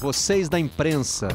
[0.00, 1.28] vocês da imprensa.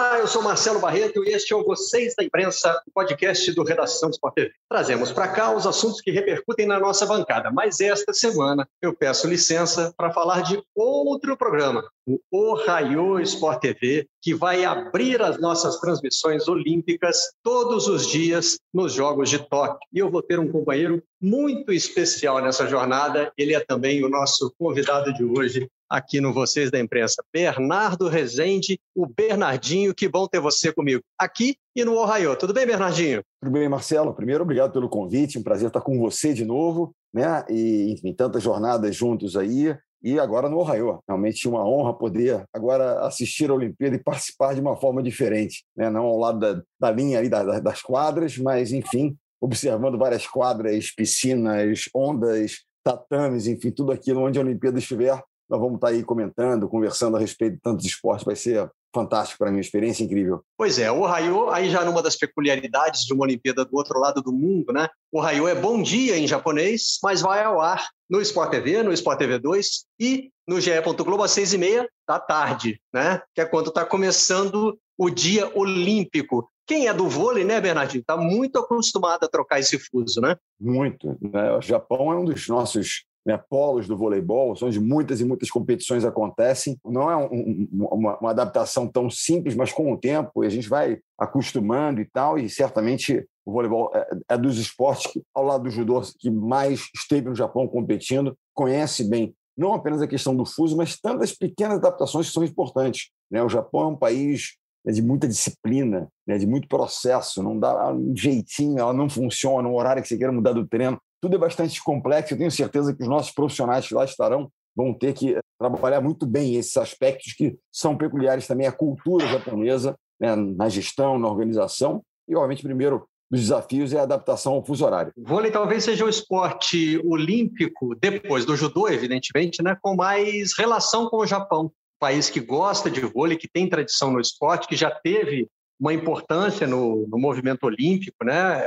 [0.00, 3.62] Olá, eu sou Marcelo Barreto e este é o Vocês da Imprensa, o podcast do
[3.62, 4.50] Redação Sport TV.
[4.66, 9.28] Trazemos para cá os assuntos que repercutem na nossa bancada, mas esta semana eu peço
[9.28, 15.78] licença para falar de outro programa, o Ohio Sport TV, que vai abrir as nossas
[15.80, 19.86] transmissões olímpicas todos os dias nos Jogos de Tóquio.
[19.92, 24.50] E eu vou ter um companheiro muito especial nessa jornada, ele é também o nosso
[24.58, 27.22] convidado de hoje, aqui no Vocês da Imprensa.
[27.32, 32.36] Bernardo Rezende, o Bernardinho, que bom ter você comigo aqui e no Ohio.
[32.36, 33.22] Tudo bem, Bernardinho?
[33.42, 34.14] Tudo bem, Marcelo.
[34.14, 37.44] Primeiro, obrigado pelo convite, um prazer estar com você de novo, né?
[37.50, 39.76] E, enfim, tantas jornadas juntos aí.
[40.02, 41.00] E agora no Ohio.
[41.08, 45.90] Realmente uma honra poder agora assistir a Olimpíada e participar de uma forma diferente, né?
[45.90, 51.88] Não ao lado da, da linha ali das quadras, mas, enfim, observando várias quadras, piscinas,
[51.94, 57.16] ondas, tatames, enfim, tudo aquilo onde a Olimpíada estiver, nós vamos estar aí comentando, conversando
[57.16, 58.24] a respeito de tantos esportes.
[58.24, 60.42] Vai ser fantástico para mim, uma experiência incrível.
[60.56, 64.22] Pois é, o Raio, aí já numa das peculiaridades de uma Olimpíada do outro lado
[64.22, 64.88] do mundo, né?
[65.12, 68.92] O Raio é bom dia em japonês, mas vai ao ar no Sport TV, no
[68.92, 70.70] Sport TV 2 e no GE.
[71.04, 73.20] Globo às seis e meia da tarde, né?
[73.34, 76.48] Que é quando está começando o dia olímpico.
[76.66, 78.00] Quem é do vôlei, né, Bernardinho?
[78.00, 80.36] Está muito acostumado a trocar esse fuso, né?
[80.60, 81.16] Muito.
[81.20, 81.52] Né?
[81.56, 86.04] O Japão é um dos nossos né, polos do voleibol, onde muitas e muitas competições
[86.04, 86.78] acontecem.
[86.84, 90.98] Não é um, uma, uma, adaptação tão simples, mas com o tempo a gente vai
[91.18, 95.70] acostumando e tal, e certamente o voleibol é, é dos esportes que, ao lado do
[95.70, 100.74] judô, que mais esteve no Japão competindo, conhece bem não apenas a questão do fuso,
[100.74, 103.10] mas tantas pequenas adaptações que são importantes.
[103.30, 103.42] Né?
[103.42, 107.92] O Japão é um país né, de muita disciplina, né, de muito processo, não dá
[107.92, 111.38] um jeitinho, ela não funciona, um horário que você queira mudar do treino, tudo é
[111.38, 112.34] bastante complexo.
[112.34, 116.26] Eu tenho certeza que os nossos profissionais que lá estarão vão ter que trabalhar muito
[116.26, 122.02] bem esses aspectos que são peculiares também à cultura japonesa, né, na gestão, na organização.
[122.28, 125.12] E, obviamente, primeiro dos desafios é a adaptação ao fuso horário.
[125.16, 131.18] Vôlei talvez seja o esporte olímpico, depois do judô, evidentemente, né, com mais relação com
[131.18, 131.70] o Japão.
[132.00, 135.48] País que gosta de vôlei, que tem tradição no esporte, que já teve
[135.80, 138.64] uma importância no, no movimento olímpico, né?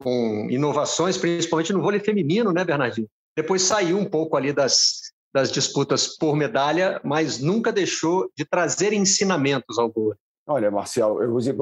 [0.00, 3.08] com inovações, principalmente no vôlei feminino, né, Bernardinho?
[3.36, 5.00] Depois saiu um pouco ali das,
[5.32, 10.18] das disputas por medalha, mas nunca deixou de trazer ensinamentos ao vôlei.
[10.46, 10.70] Olha,
[11.38, 11.56] dizer,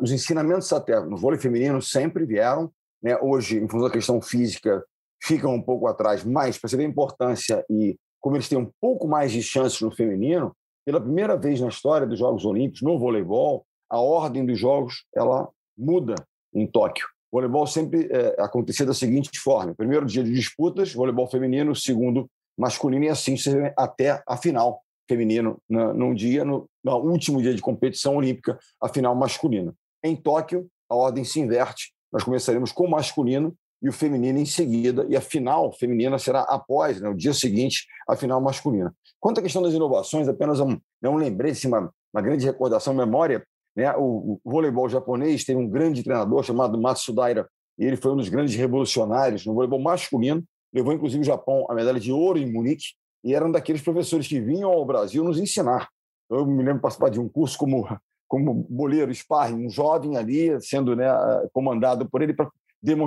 [0.00, 2.70] os ensinamentos até no vôlei feminino sempre vieram.
[3.02, 3.16] Né?
[3.20, 4.84] Hoje, em função da questão física,
[5.22, 8.70] ficam um pouco atrás, mas para você ver a importância e como eles têm um
[8.80, 12.98] pouco mais de chances no feminino, pela primeira vez na história dos Jogos Olímpicos, no
[12.98, 16.14] voleibol, a ordem dos jogos ela muda
[16.54, 17.06] em Tóquio.
[17.30, 22.30] O voleibol sempre é, acontecia da seguinte forma: primeiro dia de disputas, voleibol feminino, segundo
[22.56, 23.34] masculino, e assim
[23.76, 28.88] até a final feminino na, num dia, no, no último dia de competição olímpica, a
[28.88, 29.74] final masculina.
[30.04, 31.92] Em Tóquio, a ordem se inverte.
[32.12, 36.42] Nós começaremos com o masculino e o feminino em seguida, e a final feminina será
[36.42, 38.94] após, né, o dia seguinte, a final masculina.
[39.18, 43.42] Quanto à questão das inovações, apenas um, né, um lembrete, uma, uma grande recordação, memória
[43.80, 43.94] né?
[43.96, 47.48] O, o voleibol japonês tem um grande treinador chamado Matsudaira,
[47.78, 51.74] e ele foi um dos grandes revolucionários no voleibol masculino, levou inclusive o Japão a
[51.74, 55.38] medalha de ouro em Munique, e era um daqueles professores que vinham ao Brasil nos
[55.38, 55.88] ensinar.
[56.30, 57.86] Eu me lembro de participar de um curso como,
[58.28, 61.08] como boleiro, sparring, um jovem ali, sendo né,
[61.52, 62.48] comandado por ele, para,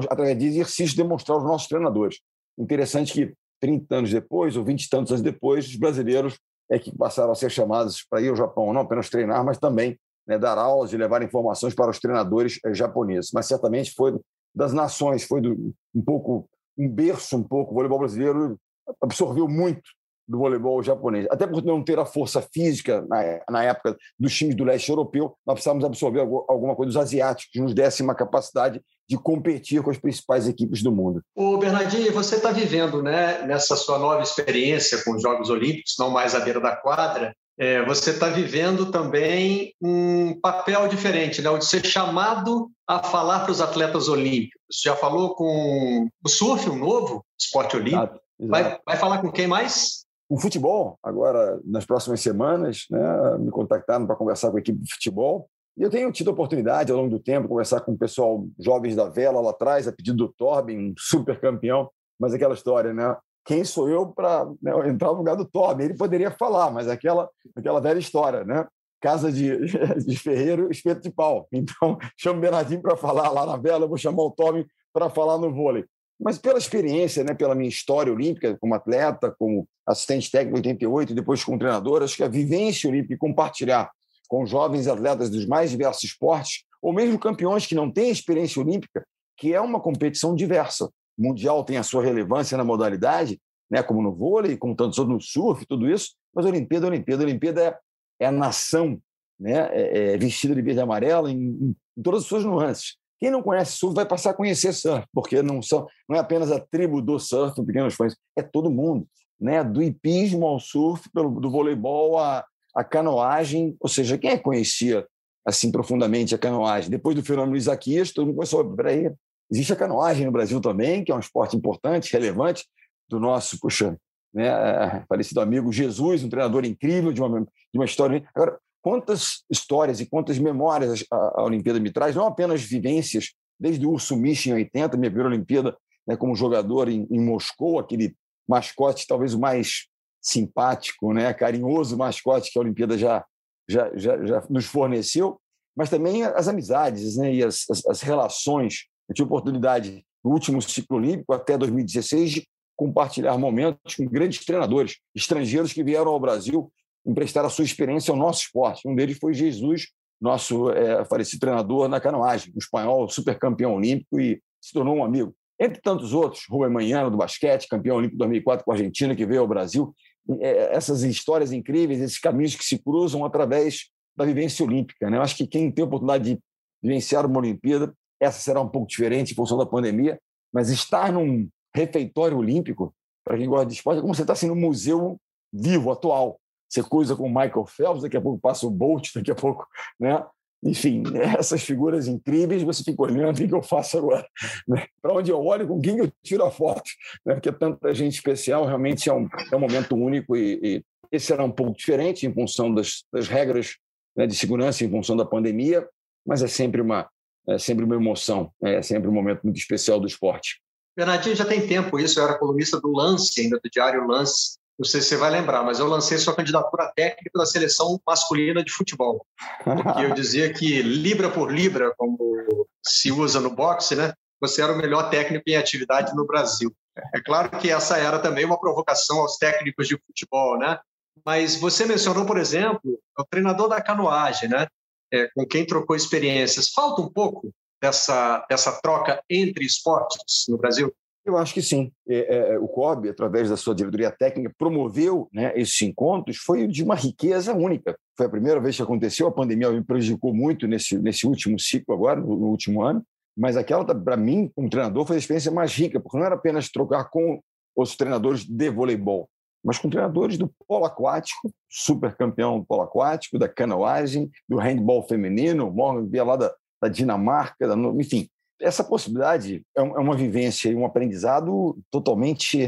[0.10, 2.20] através de exercício, demonstrar aos nossos treinadores.
[2.58, 6.38] Interessante que 30 anos depois, ou 20 e tantos anos depois, os brasileiros
[6.70, 9.98] é que passaram a ser chamados para ir ao Japão, não apenas treinar, mas também
[10.28, 13.32] né, dar aulas e levar informações para os treinadores eh, japoneses.
[13.34, 14.18] Mas certamente foi
[14.56, 16.48] das nações, foi do, um pouco
[16.78, 17.72] um berço um pouco.
[17.72, 18.58] O voleibol brasileiro
[19.02, 19.84] absorveu muito
[20.28, 21.28] do voleibol japonês.
[21.30, 25.36] Até por não ter a força física na, na época dos times do leste europeu,
[25.46, 29.98] nós precisávamos absorver alguma coisa dos asiáticos nos desse uma capacidade de competir com as
[29.98, 31.22] principais equipes do mundo.
[31.36, 36.10] O Bernardinho, você está vivendo né, nessa sua nova experiência com os Jogos Olímpicos, não
[36.10, 41.58] mais à beira da quadra, é, você está vivendo também um papel diferente, né?
[41.58, 44.60] de ser chamado a falar para os atletas olímpicos.
[44.84, 48.04] Já falou com o surf, um novo esporte olímpico.
[48.04, 48.50] Exato, exato.
[48.50, 50.04] Vai, vai falar com quem mais?
[50.30, 54.94] O futebol, agora, nas próximas semanas, né, me contactaram para conversar com a equipe de
[54.94, 55.48] futebol.
[55.78, 58.46] E eu tenho tido a oportunidade, ao longo do tempo, de conversar com o pessoal
[58.60, 61.90] jovens da vela lá atrás, a pedido do Torben, um super campeão.
[62.20, 63.16] Mas aquela história, né?
[63.46, 65.86] Quem sou eu para né, entrar no lugar do Torben?
[65.86, 68.66] Ele poderia falar, mas aquela, aquela velha história, né?
[69.02, 69.58] Casa de,
[70.06, 71.48] de ferreiro, espeto de pau.
[71.52, 75.38] Então, chamo o Bernardinho para falar lá na vela, vou chamar o Torben para falar
[75.38, 75.84] no vôlei.
[76.20, 81.14] mas pela experiência, né, pela minha história olímpica como atleta, como assistente técnico em 88,
[81.14, 83.92] depois como treinador, acho que a vivência olímpica e compartilhar
[84.30, 89.06] com jovens atletas dos mais diversos esportes, ou mesmo campeões que não têm experiência olímpica,
[89.38, 90.90] que é uma competição diversa.
[91.18, 93.40] Mundial tem a sua relevância na modalidade,
[93.70, 97.24] né, como no vôlei, como outros no surf, tudo isso, mas a Olimpíada, a Olimpíada,
[97.24, 97.78] a Olimpíada é,
[98.22, 99.00] é a nação
[99.40, 102.98] né, é, é vestida de verde e amarelo em, em todas as suas nuances.
[103.20, 106.52] Quem não conhece surf vai passar a conhecer surf, porque não, são, não é apenas
[106.52, 109.08] a tribo do surf, Pequenos Fãs, é todo mundo.
[109.40, 109.64] Né?
[109.64, 112.46] Do hipismo ao surf, pelo, do voleibol à,
[112.76, 113.78] à canoagem.
[113.80, 115.08] Ou seja, quem é conhecia
[115.48, 116.90] assim profundamente a canoagem?
[116.90, 119.10] Depois do fenômeno Isaquias, todo mundo começou, peraí,
[119.52, 122.66] existe a canoagem no Brasil também, que é um esporte importante, relevante,
[123.10, 123.98] do nosso, puxa,
[124.34, 128.28] né, é, falecido amigo Jesus, um treinador incrível, de uma, de uma história.
[128.34, 133.86] Agora, quantas histórias e quantas memórias a, a Olimpíada me traz, não apenas vivências, desde
[133.86, 138.16] o Urso Misch em 80, minha primeira Olimpíada né, como jogador em, em, Moscou, aquele
[138.48, 139.88] mascote talvez o mais
[140.22, 143.26] simpático, né, carinhoso mascote que a Olimpíada já,
[143.70, 145.40] já, já, já nos forneceu,
[145.76, 148.86] mas também as amizades né, e as, as, as relações.
[149.08, 154.98] Eu tive oportunidade, no último ciclo olímpico, até 2016, de compartilhar momentos com grandes treinadores
[155.16, 156.72] estrangeiros que vieram ao Brasil
[157.06, 158.88] emprestar a sua experiência ao nosso esporte.
[158.88, 159.88] Um deles foi Jesus,
[160.20, 165.04] nosso é, falecido treinador na canoagem, um espanhol super campeão olímpico e se tornou um
[165.04, 165.36] amigo.
[165.60, 169.42] Entre tantos outros, Rubem Manhano, do basquete, campeão olímpico 2004 com a Argentina, que veio
[169.42, 169.94] ao Brasil.
[170.40, 175.10] É, essas histórias incríveis, esses caminhos que se cruzam através da vivência olímpica.
[175.10, 175.18] Né?
[175.18, 176.40] Eu acho que quem tem a oportunidade de
[176.82, 180.20] vivenciar uma Olimpíada, essa será um pouco diferente em função da pandemia,
[180.52, 182.94] mas estar num refeitório olímpico,
[183.24, 185.18] para quem gosta de esporte, é como você está assim, no museu
[185.52, 186.40] vivo, atual
[186.74, 189.68] você cruza com o Michael Phelps, daqui a pouco passa o Bolt, daqui a pouco,
[190.00, 190.26] né?
[190.66, 191.04] Enfim,
[191.38, 194.28] essas figuras incríveis, você fica olhando, o que eu faço agora?
[194.68, 194.88] Né?
[195.02, 196.90] Para onde eu olho, com quem eu tiro a foto?
[197.26, 197.34] Né?
[197.36, 201.44] Porque tanta gente especial, realmente é um, é um momento único e, e esse será
[201.44, 203.76] um pouco diferente em função das, das regras
[204.16, 205.88] né, de segurança, em função da pandemia,
[206.26, 207.08] mas é sempre uma,
[207.48, 208.76] é sempre uma emoção, né?
[208.76, 210.62] é sempre um momento muito especial do esporte.
[210.96, 214.86] Bernardinho, já tem tempo isso, eu era colunista do Lance, ainda do Diário Lance, não
[214.86, 218.72] sei se você vai lembrar, mas eu lancei sua candidatura técnica da seleção masculina de
[218.72, 219.26] futebol.
[219.64, 224.14] Porque eu dizia que libra por libra, como se usa no boxe, né?
[224.42, 226.74] Você era o melhor técnico em atividade no Brasil.
[227.14, 230.80] É claro que essa era também uma provocação aos técnicos de futebol, né?
[231.24, 234.68] Mas você mencionou, por exemplo, o treinador da canoagem, né?
[235.14, 236.70] É, com quem trocou experiências.
[236.70, 240.92] Falta um pouco dessa, dessa troca entre esportes no Brasil?
[241.26, 241.92] Eu acho que sim.
[242.08, 246.84] É, é, o COB, através da sua diretoria técnica, promoveu né, esses encontros, foi de
[246.84, 247.98] uma riqueza única.
[248.18, 251.94] Foi a primeira vez que aconteceu, a pandemia me prejudicou muito nesse, nesse último ciclo
[251.94, 253.06] agora, no, no último ano,
[253.38, 256.70] mas aquela, para mim, como treinador, foi a experiência mais rica, porque não era apenas
[256.70, 257.40] trocar com
[257.76, 259.30] os treinadores de voleibol,
[259.64, 265.08] mas com treinadores do polo aquático, super campeão do polo aquático, da canoagem, do handball
[265.08, 268.28] feminino, Morgan via lá da, da Dinamarca, da, enfim,
[268.62, 272.68] essa possibilidade é, é uma vivência e um aprendizado totalmente,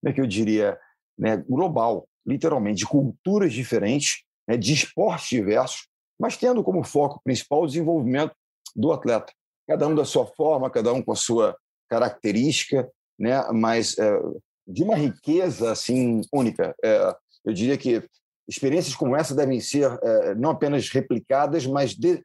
[0.00, 0.78] como é que eu diria,
[1.18, 5.88] né, global, literalmente, de culturas diferentes, né, de esportes diversos,
[6.18, 8.34] mas tendo como foco principal o desenvolvimento
[8.74, 9.32] do atleta.
[9.68, 11.56] Cada um da sua forma, cada um com a sua
[11.88, 12.88] característica,
[13.18, 14.20] né, mas é,
[14.66, 16.74] de uma riqueza assim única.
[16.84, 18.02] É, eu diria que
[18.48, 22.22] experiências como essa devem ser é, não apenas replicadas, mas de,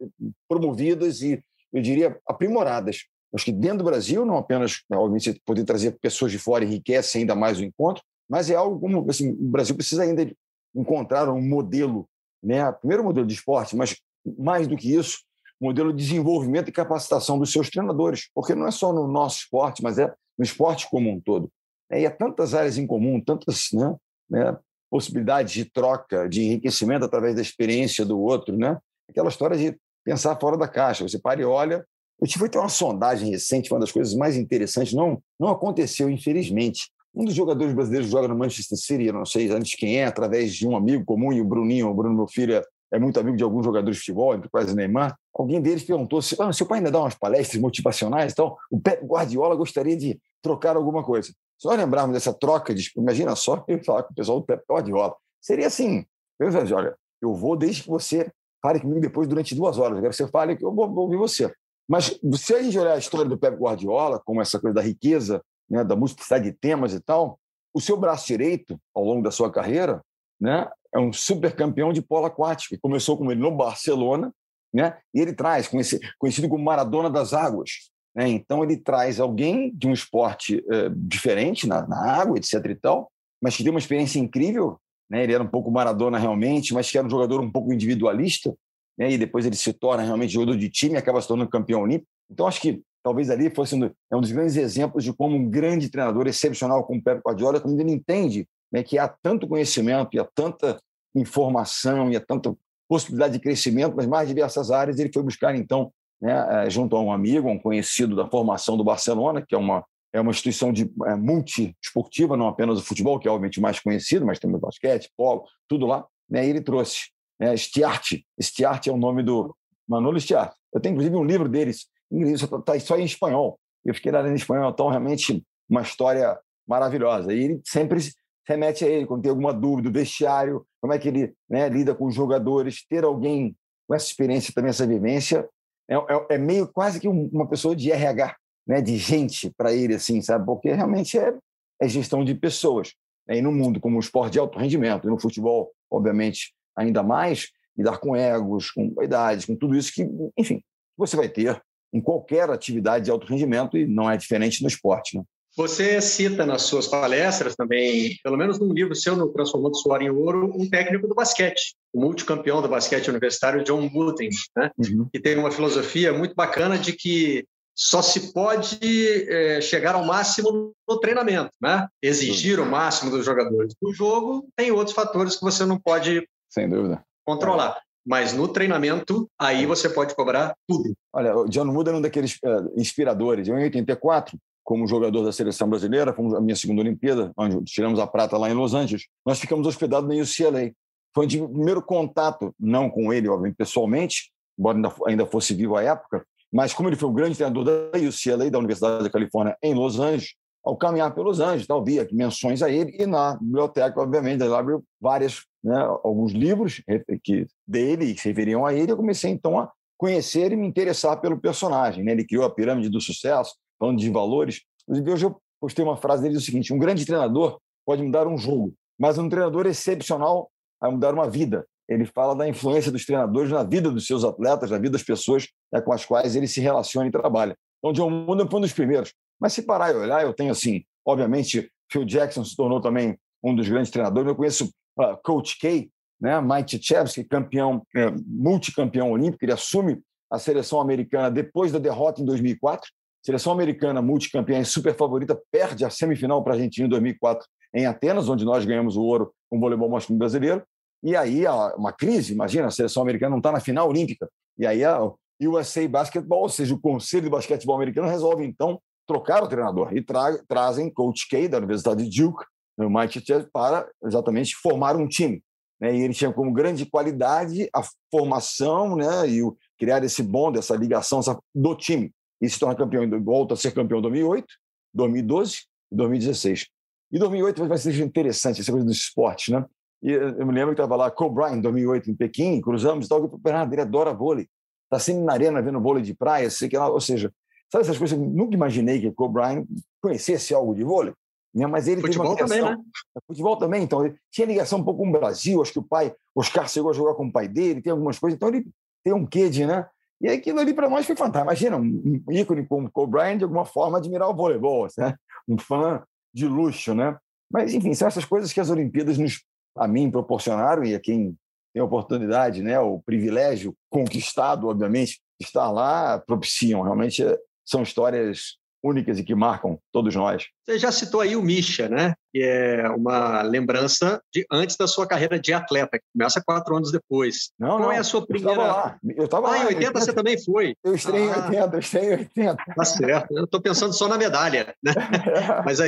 [0.47, 1.43] promovidas e
[1.73, 3.05] eu diria, aprimoradas.
[3.33, 7.17] Acho que dentro do Brasil, não apenas, né, obviamente, poder trazer pessoas de fora enriquece
[7.17, 10.29] ainda mais o encontro, mas é algo como assim, o Brasil precisa ainda
[10.75, 12.07] encontrar um modelo,
[12.43, 12.71] né?
[12.73, 13.97] primeiro modelo de esporte, mas
[14.37, 15.19] mais do que isso,
[15.59, 19.81] modelo de desenvolvimento e capacitação dos seus treinadores, porque não é só no nosso esporte,
[19.81, 21.49] mas é no esporte como um todo.
[21.91, 23.95] É, e há tantas áreas em comum, tantas né,
[24.29, 24.57] né,
[24.89, 28.77] possibilidades de troca, de enriquecimento através da experiência do outro, né?
[29.09, 31.07] Aquela história de pensar fora da caixa.
[31.07, 31.85] Você para e olha.
[32.19, 36.91] Eu tive até uma sondagem recente, uma das coisas mais interessantes, não, não aconteceu, infelizmente.
[37.15, 40.67] Um dos jogadores brasileiros joga no Manchester City, não sei antes quem é, através de
[40.67, 42.61] um amigo comum, e o Bruninho, o Bruno, meu filho,
[42.93, 45.17] é, muito amigo de alguns jogadores de futebol, o Neymar.
[45.33, 49.03] Alguém deles perguntou se ah, seu pai ainda dá umas palestras motivacionais, então o Pep
[49.03, 51.33] Guardiola gostaria de trocar alguma coisa.
[51.61, 52.91] Se nós lembrarmos dessa troca de.
[52.97, 55.15] Imagina só eu falar com o pessoal do Pep Guardiola.
[55.39, 56.03] Seria assim:
[56.39, 59.97] eu olha, eu vou desde que você Fale comigo depois durante duas horas.
[59.97, 61.51] Eu quero que você fale que eu vou, vou ouvir você.
[61.89, 65.41] Mas se a gente olhar a história do Pep Guardiola, como essa coisa da riqueza,
[65.69, 67.39] né, da multiplicidade de temas e tal,
[67.73, 70.01] o seu braço direito, ao longo da sua carreira,
[70.39, 72.77] né, é um super campeão de polo aquático.
[72.79, 74.31] Começou com ele no Barcelona,
[74.71, 77.91] né, e ele traz, conhecido como Maradona das Águas.
[78.15, 78.29] Né?
[78.29, 82.53] Então, ele traz alguém de um esporte uh, diferente, na, na, água, etc.
[82.65, 84.77] e tal, mas que tem uma experiência incrível.
[85.09, 85.23] Né?
[85.23, 88.53] Ele era um pouco Maradona realmente, mas que era um jogador um pouco individualista.
[88.97, 89.11] Né?
[89.11, 92.09] E depois ele se torna realmente jogador de time e acaba se tornando campeão olímpico.
[92.29, 95.49] Então, acho que talvez ali fosse um, é um dos grandes exemplos de como um
[95.49, 100.15] grande treinador excepcional como o Pep Guardiola, quando ele entende né, que há tanto conhecimento
[100.15, 100.79] e há tanta
[101.15, 102.55] informação e há tanta
[102.87, 105.91] possibilidade de crescimento nas mais diversas áreas, ele foi buscar, então,
[106.21, 109.83] né, eh, junto a um amigo, um conhecido da formação do Barcelona, que é uma,
[110.13, 114.25] é uma instituição de, é, multiesportiva, não apenas o futebol, que é obviamente mais conhecido,
[114.25, 117.09] mas o basquete, polo, tudo lá, né, e ele trouxe
[117.39, 118.19] né, Stiart.
[118.39, 119.55] Stiart é o nome do
[119.87, 120.53] Manolo Stiart.
[120.73, 123.59] Eu tenho, inclusive, um livro deles, inglês, está só em espanhol.
[123.83, 126.37] Eu fiquei lendo em espanhol, então, realmente, uma história
[126.67, 127.33] maravilhosa.
[127.33, 128.13] E ele sempre se
[128.47, 131.95] remete a ele quando tem alguma dúvida, o vestiário, como é que ele né, lida
[131.95, 133.55] com os jogadores, ter alguém
[133.87, 135.47] com essa experiência, também essa vivência,
[135.89, 138.35] é, é, é meio quase que uma pessoa de RH,
[138.67, 140.45] né, de gente para ele, assim, sabe?
[140.45, 141.33] Porque realmente é,
[141.81, 142.93] é gestão de pessoas.
[143.27, 143.37] Né?
[143.37, 147.49] E no mundo como o esporte de alto rendimento, e no futebol, obviamente, ainda mais,
[147.77, 150.07] lidar com egos, com idades, com tudo isso que,
[150.37, 150.63] enfim,
[150.97, 151.61] você vai ter
[151.93, 155.17] em qualquer atividade de alto rendimento e não é diferente no esporte.
[155.17, 155.23] Né?
[155.57, 160.09] Você cita nas suas palestras também, pelo menos num livro seu, no Transformando Suor em
[160.09, 164.71] Ouro, um técnico do basquete, o multicampeão do basquete universitário, John Wooten, né?
[164.77, 165.09] Uhum.
[165.11, 170.73] que tem uma filosofia muito bacana de que só se pode é, chegar ao máximo
[170.87, 171.87] no treinamento, né?
[172.01, 173.73] exigir o máximo dos jogadores.
[173.81, 177.03] No jogo, tem outros fatores que você não pode Sem dúvida.
[177.25, 177.77] controlar.
[178.05, 180.93] Mas no treinamento, aí você pode cobrar tudo.
[181.13, 183.47] Olha, o John Wooden é um daqueles uh, inspiradores.
[183.47, 188.07] Em 84, como jogador da seleção brasileira, fomos a minha segunda Olimpíada, onde tiramos a
[188.07, 189.07] prata lá em Los Angeles.
[189.25, 190.71] Nós ficamos hospedados na UCLA.
[191.13, 196.25] Foi o primeiro contato, não com ele, obviamente, pessoalmente, embora ainda fosse vivo à época,
[196.51, 199.99] mas como ele foi o grande treinador da UCLA, da Universidade da Califórnia, em Los
[199.99, 204.59] Angeles, ao caminhar pelos Anjos, tal, via menções a ele e na biblioteca, obviamente, lá
[204.59, 206.81] abriu várias, né, alguns livros
[207.23, 208.91] que dele que se referiam a ele.
[208.91, 212.03] Eu comecei então a conhecer e me interessar pelo personagem.
[212.03, 212.11] Né?
[212.11, 214.61] Ele criou a pirâmide do sucesso, falando de valores.
[214.87, 218.73] Hoje eu postei uma frase dele do seguinte: um grande treinador pode mudar um jogo,
[218.99, 221.65] mas um treinador excepcional vai mudar uma vida.
[221.89, 225.47] Ele fala da influência dos treinadores na vida dos seus atletas, na vida das pessoas
[225.73, 227.57] né, com as quais ele se relaciona e trabalha.
[227.79, 229.11] Então, John Wooden foi um dos primeiros.
[229.39, 233.53] Mas se parar e olhar, eu tenho assim, obviamente, Phil Jackson se tornou também um
[233.53, 234.29] dos grandes treinadores.
[234.29, 235.89] Eu conheço uh, Coach K,
[236.21, 242.21] né, Mike Tchevsky, campeão, é, multicampeão olímpico, ele assume a seleção americana depois da derrota
[242.21, 242.89] em 2004.
[243.23, 247.85] Seleção americana multicampeã e super favorita perde a semifinal para a Argentina em 2004 em
[247.85, 250.63] Atenas, onde nós ganhamos o ouro com o voleibol masculino brasileiro.
[251.03, 251.45] E aí
[251.77, 254.29] uma crise, imagina, a seleção americana não está na final olímpica.
[254.57, 254.99] E aí a
[255.41, 260.01] USA Basketball, ou seja, o Conselho de Basquetebol Americano, resolve então trocar o treinador e
[260.01, 262.45] tra trazem Coach K da Universidade de Duke,
[262.77, 265.43] no Mike para exatamente formar um time.
[265.79, 265.95] Né?
[265.95, 269.27] E ele tinha como grande qualidade a formação né?
[269.27, 272.11] e o, criar esse bond, essa ligação essa, do time.
[272.41, 274.47] E se torna campeão, volta a ser campeão em 2008,
[274.93, 275.57] 2012
[275.91, 276.67] e 2016.
[277.11, 279.65] E 2008 vai ser interessante, essa coisa dos esportes, né?
[280.01, 283.09] E eu me lembro que estava lá, Kobe Bryant, em 2008, em Pequim, cruzamos e
[283.09, 284.47] tal, o Bernardo, ele adora vôlei.
[284.85, 287.31] Está sempre na arena vendo vôlei de praia, sei que lá, ou seja,
[287.71, 288.19] Sabe essas coisas?
[288.19, 289.65] Eu nunca imaginei que o Kobe Bryant
[290.01, 291.13] conhecesse algo de vôlei.
[291.55, 291.65] Né?
[291.67, 292.67] Mas ele futebol teve uma ligação.
[292.67, 293.23] também, né?
[293.25, 296.13] Futebol também, então ele tinha ligação um pouco com o Brasil, acho que o pai,
[296.35, 298.67] Oscar chegou a jogar com o pai dele, tem algumas coisas, então ele
[299.03, 299.87] tem um quê de, né?
[300.21, 301.47] E aquilo ali para nós foi fantástico.
[301.47, 305.15] Imagina, um ícone como Kobe Bryant, de alguma forma, admirar o voleibol, né?
[305.47, 307.17] um fã de luxo, né?
[307.51, 309.43] Mas, enfim, são essas coisas que as Olimpíadas nos,
[309.75, 311.35] a mim proporcionaram e a quem
[311.73, 316.81] tem a oportunidade, né, o privilégio conquistado, obviamente, estar lá, propiciam.
[316.81, 317.23] Realmente
[317.65, 320.47] são histórias únicas e que marcam todos nós.
[320.65, 322.13] Você já citou aí o Misha, né?
[322.33, 326.91] Que é uma lembrança de antes da sua carreira de atleta, que começa quatro anos
[326.91, 327.51] depois.
[327.59, 327.91] Não, Qual não.
[327.91, 328.49] é a sua primeira?
[328.49, 328.99] Eu estava lá.
[329.17, 329.57] Eu estava ah, lá.
[329.57, 330.75] em 80, 80 você também foi.
[330.83, 331.25] Eu estrei ah.
[331.25, 332.63] em 80, eu estrei em 80.
[332.75, 333.37] Tá certo.
[333.37, 334.93] Eu estou pensando só na medalha, né?
[335.65, 335.87] Mas a,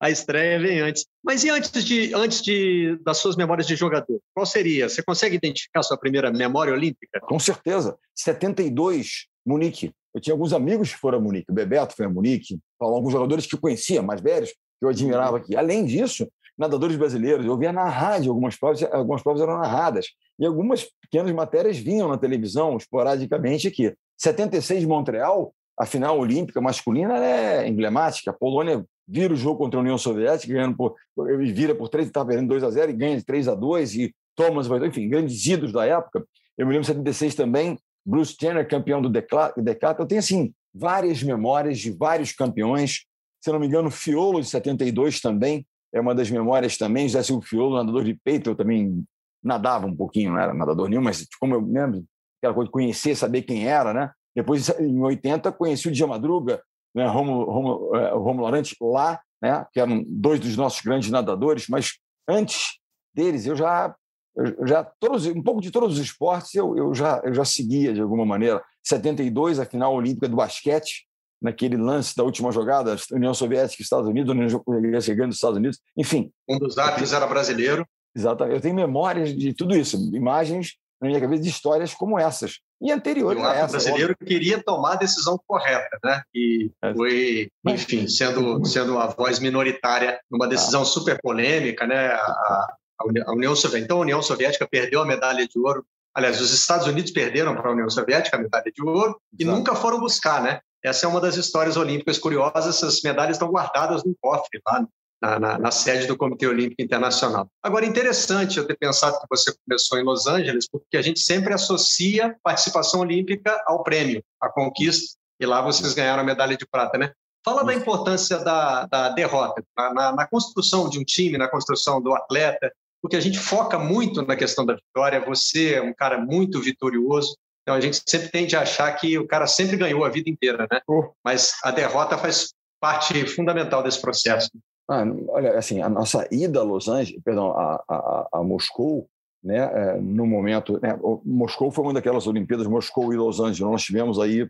[0.00, 1.06] a estreia vem antes.
[1.24, 4.20] Mas e antes de antes de das suas memórias de jogador?
[4.34, 4.88] Qual seria?
[4.88, 7.20] Você consegue identificar a sua primeira memória olímpica?
[7.20, 7.96] Com certeza.
[8.14, 9.92] 72, Munique.
[10.14, 11.50] Eu tinha alguns amigos que foram a Munique.
[11.50, 12.58] O Bebeto foi a Munique.
[12.78, 15.56] Alguns jogadores que eu conhecia, mais velhos, que eu admirava aqui.
[15.56, 17.46] Além disso, nadadores brasileiros.
[17.46, 20.06] Eu via na rádio algumas provas, algumas provas eram narradas.
[20.38, 23.94] E algumas pequenas matérias vinham na televisão, esporadicamente, aqui.
[24.18, 28.30] 76 de Montreal, a final olímpica masculina é emblemática.
[28.30, 30.94] A Polônia vira o jogo contra a União Soviética, ganhando por,
[31.38, 34.14] vira por 3, estava perdendo 2 a 0 e ganha de 3 a 2 e
[34.36, 36.24] Thomas, enfim, grandes ídolos da época.
[36.56, 39.98] Eu me lembro de 76 também, Bruce Jenner, campeão do Decathlon.
[39.98, 43.04] Eu tenho, assim, várias memórias de vários campeões.
[43.40, 47.08] Se não me engano, Fiolo de 72 também é uma das memórias também.
[47.08, 49.04] José Silvio Fiolo, nadador de peito, eu também
[49.42, 52.04] nadava um pouquinho, não era nadador nenhum, mas como eu lembro,
[52.38, 54.10] aquela coisa de conhecer, saber quem era, né?
[54.36, 56.62] Depois, em 80, conheci o Dia Madruga,
[56.94, 57.06] né?
[57.06, 59.66] Romulo, Romulo, é, Romulo Arante, lá, né?
[59.72, 62.78] que eram dois dos nossos grandes nadadores, mas antes
[63.14, 63.94] deles eu já
[64.36, 67.92] eu já todos um pouco de todos os esportes eu, eu já eu já seguia
[67.92, 71.06] de alguma maneira 72 a final olímpica do basquete
[71.42, 75.78] naquele lance da última jogada União Soviética Estados Unidos União Soviética chegando dos Estados Unidos
[75.96, 81.08] enfim um dos árbitros era brasileiro exatamente eu tenho memórias de tudo isso imagens na
[81.08, 83.72] minha cabeça de histórias como essas e anteriores o a essa.
[83.72, 84.26] brasileiro óbvio.
[84.26, 86.22] queria tomar a decisão correta, né?
[86.34, 86.94] E é.
[86.94, 90.86] foi, enfim, sendo sendo a voz minoritária numa decisão ah.
[90.86, 92.08] super polêmica, né?
[92.08, 93.84] A, a União Soviética.
[93.84, 95.84] Então, a União Soviética perdeu a medalha de ouro.
[96.14, 99.56] Aliás, os Estados Unidos perderam para a União Soviética a medalha de ouro e Exato.
[99.56, 100.60] nunca foram buscar, né?
[100.82, 102.66] Essa é uma das histórias olímpicas curiosas.
[102.66, 104.86] Essas medalhas estão guardadas no cofre lá
[105.20, 107.48] na, na, na, sede do Comitê Olímpico Internacional.
[107.62, 111.52] Agora, interessante eu ter pensado que você começou em Los Angeles, porque a gente sempre
[111.52, 116.96] associa participação olímpica ao prêmio, à conquista, e lá vocês ganharam a medalha de prata,
[116.96, 117.12] né?
[117.44, 122.14] Fala da importância da, da derrota, na, na, construção de um time, na construção do
[122.14, 122.70] atleta,
[123.02, 125.24] porque a gente foca muito na questão da vitória.
[125.24, 129.26] Você é um cara muito vitorioso, então a gente sempre tende a achar que o
[129.26, 130.80] cara sempre ganhou a vida inteira, né?
[131.24, 134.50] Mas a derrota faz parte fundamental desse processo.
[134.88, 139.08] Ah, olha, assim, a nossa ida a Los Angeles, perdão, a, a, a Moscou,
[139.42, 143.82] né, é, no momento, né, Moscou foi uma daquelas Olimpíadas, Moscou e Los Angeles, nós
[143.84, 144.48] tivemos aí,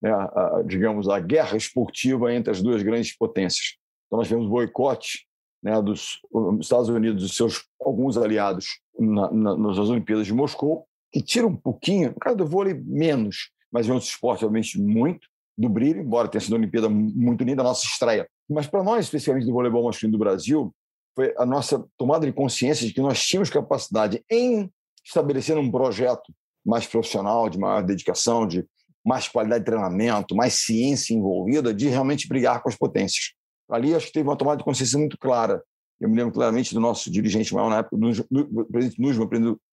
[0.00, 3.76] né, a, digamos, a guerra esportiva entre as duas grandes potências.
[4.06, 5.26] Então nós tivemos boicote
[5.62, 6.20] né, dos
[6.60, 11.56] Estados Unidos e seus alguns aliados na, na, nas Olimpíadas de Moscou, que tira um
[11.56, 16.28] pouquinho, no caso do vôlei, menos, mas em outros esportes, obviamente, muito, do brilho, embora
[16.28, 19.84] tenha sido uma Olimpíada muito linda, a nossa estreia mas para nós, especialmente do voleibol
[19.84, 20.74] masculino do Brasil,
[21.14, 24.70] foi a nossa tomada de consciência de que nós tínhamos capacidade em
[25.04, 26.32] estabelecer um projeto
[26.64, 28.64] mais profissional, de maior dedicação, de
[29.04, 33.32] mais qualidade de treinamento, mais ciência envolvida, de realmente brigar com as potências.
[33.72, 35.62] Ali acho que teve uma tomada de consciência muito clara.
[36.00, 39.28] Eu me lembro claramente do nosso dirigente maior na época, do presidente Nusma,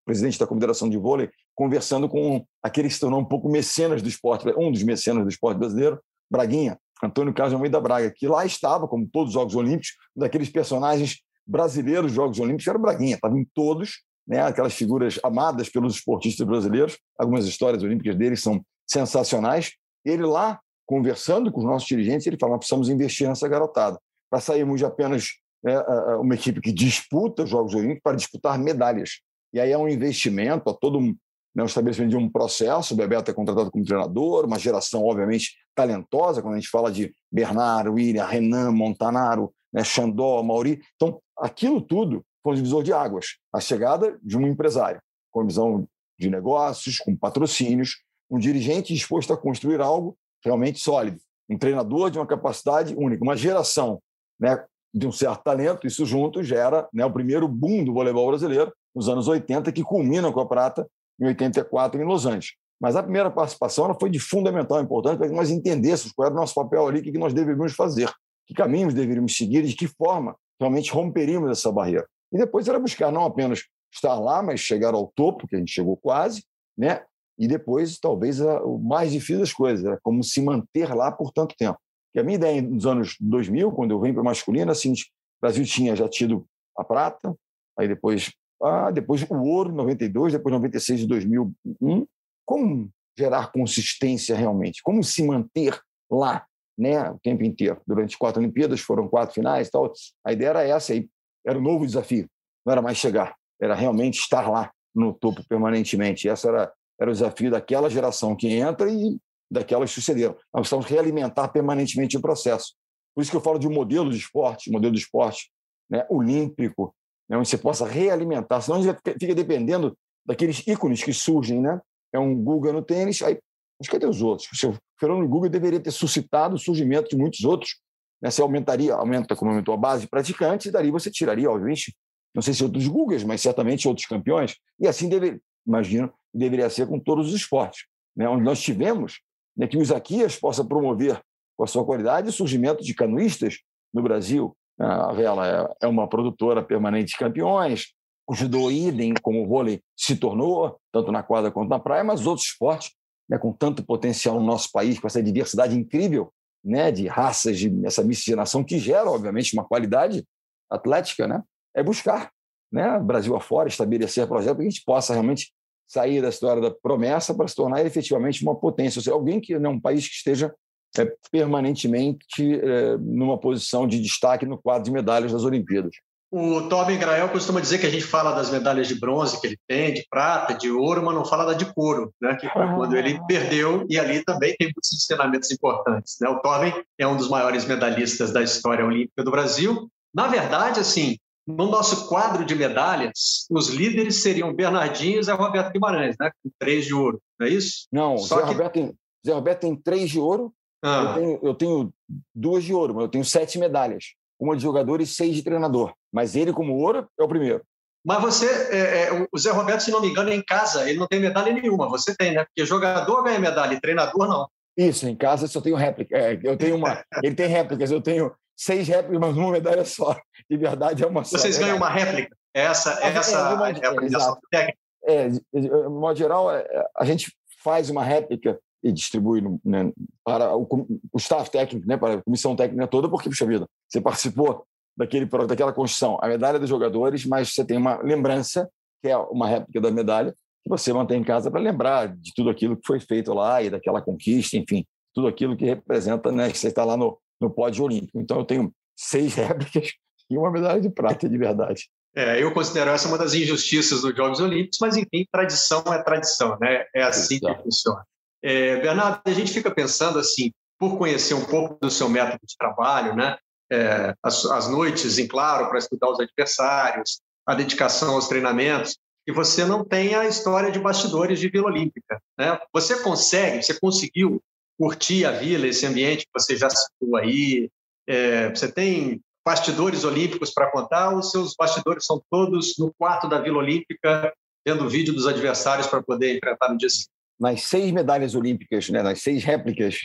[0.05, 4.07] presidente da Confederação de Vôlei, conversando com aquele que se tornou um pouco mecenas do
[4.07, 5.99] esporte, um dos mecenas do esporte brasileiro,
[6.31, 10.49] Braguinha, Antônio Carlos Almeida Braga, que lá estava, como todos os Jogos Olímpicos, um daqueles
[10.49, 15.67] personagens brasileiros dos Jogos Olímpicos, era o Braguinha, estava em todos, né, aquelas figuras amadas
[15.69, 19.71] pelos esportistas brasileiros, algumas histórias olímpicas dele são sensacionais.
[20.05, 20.59] Ele lá,
[20.89, 25.33] conversando com os nossos dirigentes, ele falou: precisamos investir nessa garotada, para sairmos de apenas
[25.63, 25.79] né,
[26.19, 29.19] uma equipe que disputa os Jogos Olímpicos para disputar medalhas.
[29.53, 31.15] E aí é um investimento, a todo um,
[31.53, 32.95] né, o estabelecimento de um processo.
[32.95, 37.13] O Bebeto é contratado como treinador, uma geração, obviamente, talentosa, quando a gente fala de
[37.31, 40.81] Bernardo, William, Renan, Montanaro, né, Xandó, Mauri.
[40.95, 43.37] Então, aquilo tudo foi um divisor de águas.
[43.53, 44.99] A chegada de um empresário
[45.31, 47.97] com visão de negócios, com patrocínios,
[48.27, 53.35] um dirigente disposto a construir algo realmente sólido, um treinador de uma capacidade única, uma
[53.35, 54.01] geração
[54.39, 58.73] né, de um certo talento, isso junto gera né, o primeiro boom do voleibol brasileiro
[58.95, 60.87] nos anos 80, que culmina com a prata
[61.19, 62.53] em 84 em Los Angeles.
[62.79, 66.37] Mas a primeira participação foi de fundamental importância para que nós entendêssemos qual era o
[66.37, 68.09] nosso papel ali, o que nós deveríamos fazer,
[68.47, 72.07] que caminhos deveríamos seguir e de que forma realmente romperíamos essa barreira.
[72.31, 75.71] E depois era buscar não apenas estar lá, mas chegar ao topo, que a gente
[75.71, 76.43] chegou quase,
[76.77, 77.03] né?
[77.39, 81.55] E depois, talvez, o mais difícil das coisas, era como se manter lá por tanto
[81.57, 81.79] tempo.
[82.11, 84.95] Que a minha ideia nos anos 2000, quando eu vim para a masculina, assim, o
[85.41, 86.45] Brasil tinha já tido
[86.77, 87.33] a prata,
[87.77, 92.05] aí depois ah, depois o ouro, 92, depois 96 e 2001.
[92.45, 94.81] Como gerar consistência realmente?
[94.83, 95.79] Como se manter
[96.11, 96.45] lá
[96.77, 97.81] né, o tempo inteiro?
[97.87, 99.91] Durante quatro Olimpíadas, foram quatro finais e tal.
[100.25, 101.07] A ideia era essa, aí
[101.45, 102.27] era um novo desafio.
[102.65, 106.27] Não era mais chegar, era realmente estar lá no topo permanentemente.
[106.27, 109.17] E esse era, era o desafio daquela geração que entra e
[109.49, 110.35] daquelas que sucederam.
[110.53, 112.73] Nós precisamos realimentar permanentemente o processo.
[113.15, 115.49] Por isso que eu falo de um modelo de esporte, modelo de esporte
[115.89, 116.93] né, olímpico,
[117.27, 121.79] né, onde você possa realimentar, senão a gente fica dependendo daqueles ícones que surgem, né?
[122.13, 123.39] É um Guga no tênis, aí,
[123.79, 124.47] mas cadê os outros?
[124.63, 127.79] O Fernando Guga deveria ter suscitado o surgimento de muitos outros.
[128.21, 128.29] Né?
[128.29, 131.95] Você aumentaria, aumenta, como aumentou a base de praticantes, e dali você tiraria, obviamente,
[132.33, 134.55] não sei se outros Gugas, mas certamente outros campeões.
[134.79, 138.27] E assim, deve, imagino, deveria ser com todos os esportes, né?
[138.27, 139.19] onde nós tivemos
[139.57, 141.21] né, que o Isaquias possa promover,
[141.57, 143.57] com a sua qualidade, o surgimento de canoístas
[143.93, 147.87] no Brasil, a Vela é, é uma produtora permanente de campeões.
[148.25, 152.25] O judô idem, como o vôlei se tornou, tanto na quadra quanto na praia, mas
[152.25, 152.91] outros esportes
[153.29, 156.31] né, com tanto potencial no nosso país, com essa diversidade incrível
[156.63, 160.25] né, de raças, de essa miscigenação que gera, obviamente, uma qualidade
[160.69, 161.43] atlética, né,
[161.75, 162.31] é buscar,
[162.71, 165.51] né, Brasil afora, estabelecer projetos para que a gente possa realmente
[165.89, 169.53] sair da história da promessa para se tornar efetivamente uma potência, ou seja, alguém que
[169.53, 170.53] é um país que esteja
[170.97, 175.91] é, permanentemente é, numa posição de destaque no quadro de medalhas das Olimpíadas.
[176.31, 179.57] O Tobin Grael costuma dizer que a gente fala das medalhas de bronze que ele
[179.67, 182.35] tem, de prata, de ouro, mas não fala da de couro, né?
[182.35, 183.25] que foi quando ele ah.
[183.25, 186.17] perdeu, e ali também tem muitos ensinamentos importantes.
[186.21, 186.29] Né?
[186.29, 189.89] O Tobin é um dos maiores medalhistas da história olímpica do Brasil.
[190.13, 191.17] Na verdade, assim,
[191.49, 196.31] no nosso quadro de medalhas, os líderes seriam Bernardinho e Zé Roberto Guimarães, né?
[196.43, 197.87] com três de ouro, não é isso?
[197.91, 198.47] Não, Só Zé, que...
[198.49, 198.93] Roberto tem,
[199.25, 201.03] Zé Roberto tem três de ouro, ah.
[201.03, 201.93] eu, tenho, eu tenho
[202.33, 205.93] duas de ouro, mas eu tenho sete medalhas uma de jogador e seis de treinador.
[206.11, 207.61] Mas ele, como ouro, é o primeiro.
[208.05, 211.07] Mas você, é, é, o Zé Roberto, se não me engano, em casa, ele não
[211.07, 211.89] tem medalha nenhuma.
[211.89, 212.45] Você tem, né?
[212.45, 214.47] Porque jogador ganha medalha e treinador não.
[214.77, 216.17] Isso, em casa só tenho réplica.
[216.17, 217.03] É, eu tenho uma.
[217.21, 220.19] ele tem réplicas, eu tenho seis réplicas, mas uma medalha só.
[220.49, 221.37] De verdade, é uma só.
[221.37, 222.35] Vocês ganham uma réplica?
[222.53, 224.77] Essa, é, essa é, uma, é a técnica?
[225.03, 226.65] É, de modo geral, é,
[226.97, 229.91] a gente faz uma réplica e distribui né,
[230.23, 230.67] para o,
[231.11, 234.65] o, staff técnico, né, para a comissão técnica toda, porque, puxa vida, você participou
[234.97, 238.69] daquele, daquela construção, a medalha dos jogadores, mas você tem uma lembrança,
[239.01, 240.31] que é uma réplica da medalha,
[240.63, 243.69] que você mantém em casa para lembrar de tudo aquilo que foi feito lá e
[243.69, 247.83] daquela conquista, enfim, tudo aquilo que representa, né, que você está lá no, no pódio
[247.85, 248.19] olímpico.
[248.19, 249.93] Então, eu tenho seis réplicas
[250.29, 251.89] e uma medalha de prata de verdade.
[252.15, 256.57] É, eu considero essa uma das injustiças dos Jogos Olímpicos, mas enfim, tradição é tradição,
[256.59, 256.85] né?
[256.93, 257.55] É assim Exato.
[257.55, 258.03] que funciona.
[258.43, 262.55] É, Bernardo, a gente fica pensando assim, por conhecer um pouco do seu método de
[262.57, 263.37] trabalho, né?
[263.71, 268.97] É, as, as, noites em claro para estudar os adversários, a dedicação aos treinamentos,
[269.27, 272.57] e você não tem a história de bastidores de Vila Olímpica, né?
[272.73, 274.41] Você consegue, você conseguiu
[274.79, 277.69] curtir a vila, esse ambiente que você já citou aí?
[278.07, 281.13] É, você tem bastidores olímpicos para contar?
[281.15, 284.33] Os seus bastidores são todos no quarto da Vila Olímpica,
[284.65, 287.11] vendo vídeo dos adversários para poder enfrentar no dia seguinte?
[287.39, 289.95] nas seis medalhas olímpicas, né, nas seis réplicas,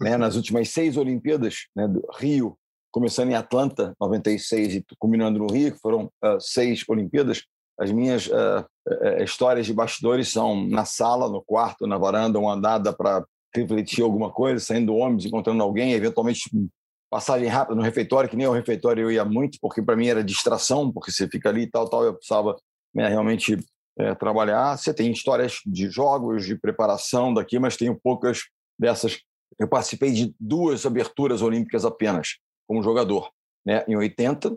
[0.00, 2.58] né, nas últimas seis Olimpíadas, né, do Rio,
[2.90, 7.44] começando em Atlanta, 96, e culminando no Rio, que foram uh, seis Olimpíadas,
[7.78, 12.52] as minhas uh, uh, histórias de bastidores são na sala, no quarto, na varanda, uma
[12.52, 16.50] andada para refletir alguma coisa, saindo do ônibus, encontrando alguém, eventualmente
[17.10, 20.24] passagem rápida no refeitório, que nem o refeitório eu ia muito, porque para mim era
[20.24, 22.56] distração, porque você fica ali e tal, tal, eu precisava
[22.94, 23.58] né, realmente
[23.98, 24.78] é, trabalhar.
[24.78, 28.40] Você tem histórias de jogos, de preparação daqui, mas tenho poucas
[28.78, 29.20] dessas.
[29.58, 33.30] Eu participei de duas aberturas olímpicas apenas, como jogador.
[33.64, 33.84] Né?
[33.86, 34.48] Em 80,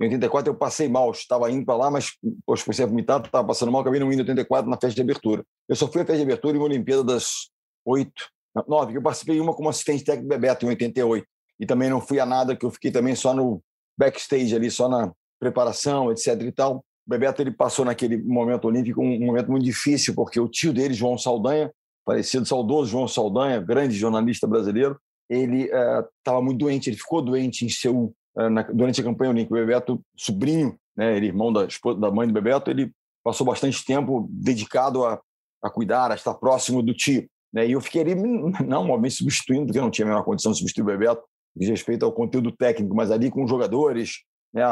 [0.00, 2.12] em 84 eu passei mal, estava indo para lá, mas
[2.44, 5.02] poxa, comecei a vomitar, estava passando mal, acabei não indo em 84 na festa de
[5.02, 5.44] abertura.
[5.68, 7.50] Eu só fui à festa de abertura em uma Olimpíada das
[7.84, 8.28] oito,
[8.66, 11.26] nove, eu participei uma como assistente técnico Bebeto em 88.
[11.58, 13.62] E também não fui a nada, que eu fiquei também só no
[13.98, 16.84] backstage ali, só na preparação, etc e tal.
[17.06, 21.18] Bebeto ele passou naquele momento olímpico um momento muito difícil, porque o tio dele, João
[21.18, 21.70] Saldanha,
[22.04, 27.64] falecido saudoso João Saldanha, grande jornalista brasileiro, ele estava uh, muito doente, ele ficou doente
[27.64, 29.54] em seu, uh, na, durante a campanha olímpica.
[29.54, 31.66] O Bebeto, sobrinho, né, ele, irmão da,
[31.98, 32.92] da mãe do Bebeto, ele
[33.24, 35.20] passou bastante tempo dedicado a,
[35.62, 37.28] a cuidar, a estar próximo do tio.
[37.52, 37.66] Né?
[37.66, 40.82] E eu fiquei não obviamente substituindo, porque eu não tinha a menor condição de substituir
[40.82, 41.22] o Bebeto,
[41.54, 44.20] diz respeito ao conteúdo técnico, mas ali com jogadores,
[44.52, 44.62] né,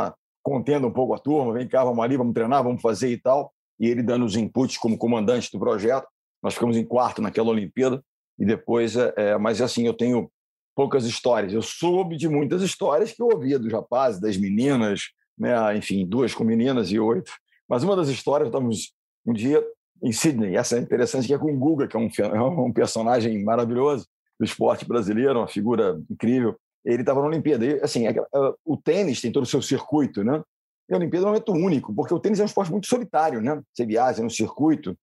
[0.42, 3.52] contendo um pouco a turma, vem cá, vamos ali, vamos treinar, vamos fazer e tal.
[3.78, 6.06] E ele dando os inputs como comandante do projeto.
[6.42, 8.02] Nós ficamos em quarto naquela Olimpíada
[8.38, 10.30] e depois, é, é, mas assim, eu tenho
[10.74, 11.52] poucas histórias.
[11.52, 15.02] Eu soube de muitas histórias que eu ouvia dos rapazes, das meninas,
[15.36, 15.76] né?
[15.76, 17.32] enfim, duas com meninas e oito.
[17.68, 18.92] Mas uma das histórias, estamos
[19.26, 19.62] um dia
[20.02, 22.72] em Sydney, essa é interessante, que é com o Guga, que é um, é um
[22.72, 24.06] personagem maravilhoso
[24.38, 27.64] do esporte brasileiro, uma figura incrível ele estava na Olimpíada.
[27.64, 28.14] E, assim, é
[28.64, 30.42] o tênis tem todo o seu circuito, né?
[30.88, 33.40] E a Olimpíada é um momento único, porque o tênis é um esporte muito solitário,
[33.40, 33.60] né?
[33.72, 34.96] Você viaja no circuito.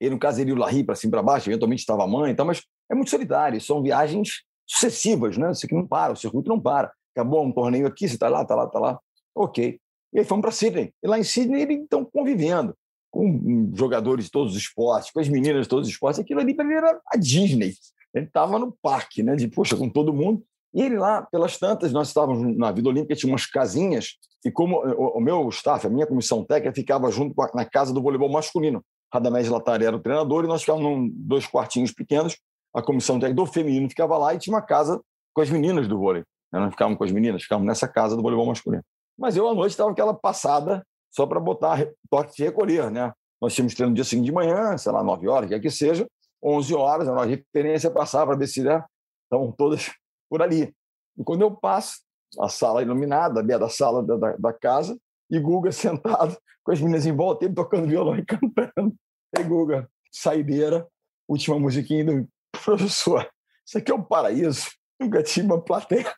[0.00, 2.44] Ele, no caso, ele o Larry para cima para baixo, eventualmente estava a mãe, então,
[2.44, 3.60] mas é muito solitário.
[3.60, 5.48] São viagens sucessivas, né?
[5.48, 6.92] Você que não para, o circuito não para.
[7.14, 9.00] Acabou um torneio aqui, você está lá, está lá, está lá.
[9.34, 9.78] Ok.
[10.12, 10.92] E aí fomos para Sydney.
[11.02, 12.76] E lá em Sydney, eles estão convivendo
[13.16, 16.20] com jogadores de todos os esportes, com as meninas de todos os esportes.
[16.20, 17.72] Aquilo ali para ele era a Disney.
[18.14, 19.34] Ele estava no parque, né?
[19.34, 20.42] De, poxa, com todo mundo.
[20.74, 24.78] E ele lá, pelas tantas, nós estávamos na Vida Olímpica, tinha umas casinhas, e como
[24.78, 28.84] o, meu staff, a minha comissão técnica, ficava junto na casa do voleibol masculino.
[29.12, 32.36] Radamés Latari era o treinador, e nós ficávamos em dois quartinhos pequenos,
[32.74, 35.00] a comissão técnica do feminino ficava lá, e tinha uma casa
[35.32, 36.22] com as meninas do vôlei.
[36.52, 38.82] Nós não ficávamos com as meninas, ficávamos nessa casa do voleibol masculino.
[39.18, 40.84] Mas eu, à noite, estava aquela passada
[41.16, 43.10] só para botar toque de recolher, né?
[43.40, 46.06] Nós tínhamos treino no dia seguinte de manhã, sei lá, nove horas, quer que seja,
[46.42, 48.84] 11 horas, a referência passava para ver se né,
[49.24, 49.90] estavam todas
[50.28, 50.74] por ali.
[51.16, 52.00] E quando eu passo,
[52.38, 54.98] a sala iluminada, a da sala da, da, da, casa,
[55.30, 58.94] e Guga sentado com as meninas em volta, ele tocando violão e cantando.
[59.38, 60.86] E Guga, saideira,
[61.26, 62.28] última musiquinha do
[62.62, 63.26] professor.
[63.66, 64.70] Isso aqui é um paraíso.
[65.00, 66.14] Nunca tive uma plateia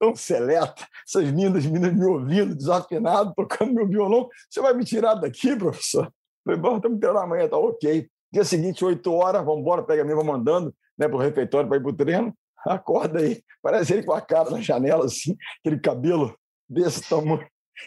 [0.00, 4.28] tão seleta, essas lindas meninas me ouvindo, desafinado, tocando meu violão.
[4.48, 6.10] Você vai me tirar daqui, professor?
[6.42, 8.08] Falei, bom, estamos tendo amanhã, tá ok.
[8.32, 11.68] Dia seguinte, 8 horas, vamos embora, pega a minha, vamos andando né, para o refeitório
[11.68, 12.34] para ir para o treino.
[12.66, 13.42] Acorda aí.
[13.62, 16.34] Parece ele com a cara na janela, assim, aquele cabelo
[16.68, 17.46] desse tamanho.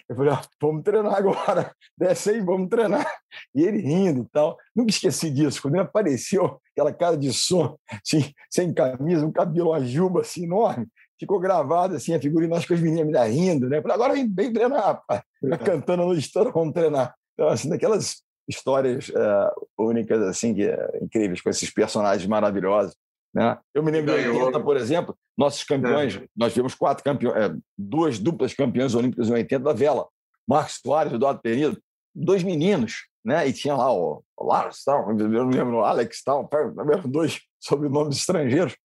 [0.09, 3.05] Eu falei, ah, vamos treinar agora, desce aí, vamos treinar.
[3.53, 4.57] E ele rindo e tal.
[4.75, 5.61] Nunca esqueci disso.
[5.61, 10.45] Quando ele apareceu, aquela cara de som, assim, sem camisa, um cabelo, uma juba assim,
[10.45, 10.87] enorme,
[11.19, 13.81] ficou gravado assim, a figurinha, nós com as meninas me rindo, né?
[13.81, 15.21] Falei, agora vem, vem treinar, rapaz.
[15.65, 17.15] Cantando no história, vamos treinar.
[17.33, 22.95] Então, assim, daquelas histórias uh, únicas, assim, que, uh, incríveis, com esses personagens maravilhosos.
[23.33, 23.57] Né?
[23.73, 26.25] Eu me lembro de 80, por exemplo, nossos campeões, é.
[26.35, 30.07] nós tivemos quatro campeões, é, duas duplas campeãs olímpicas em 80 da vela.
[30.47, 31.75] Marcos Soares e Eduardo Pereira,
[32.13, 33.47] dois meninos, né?
[33.47, 36.49] E tinha lá o, Lars, tal, eu não lembro, o Alex, tal,
[37.05, 38.75] dois sobrenomes estrangeiros.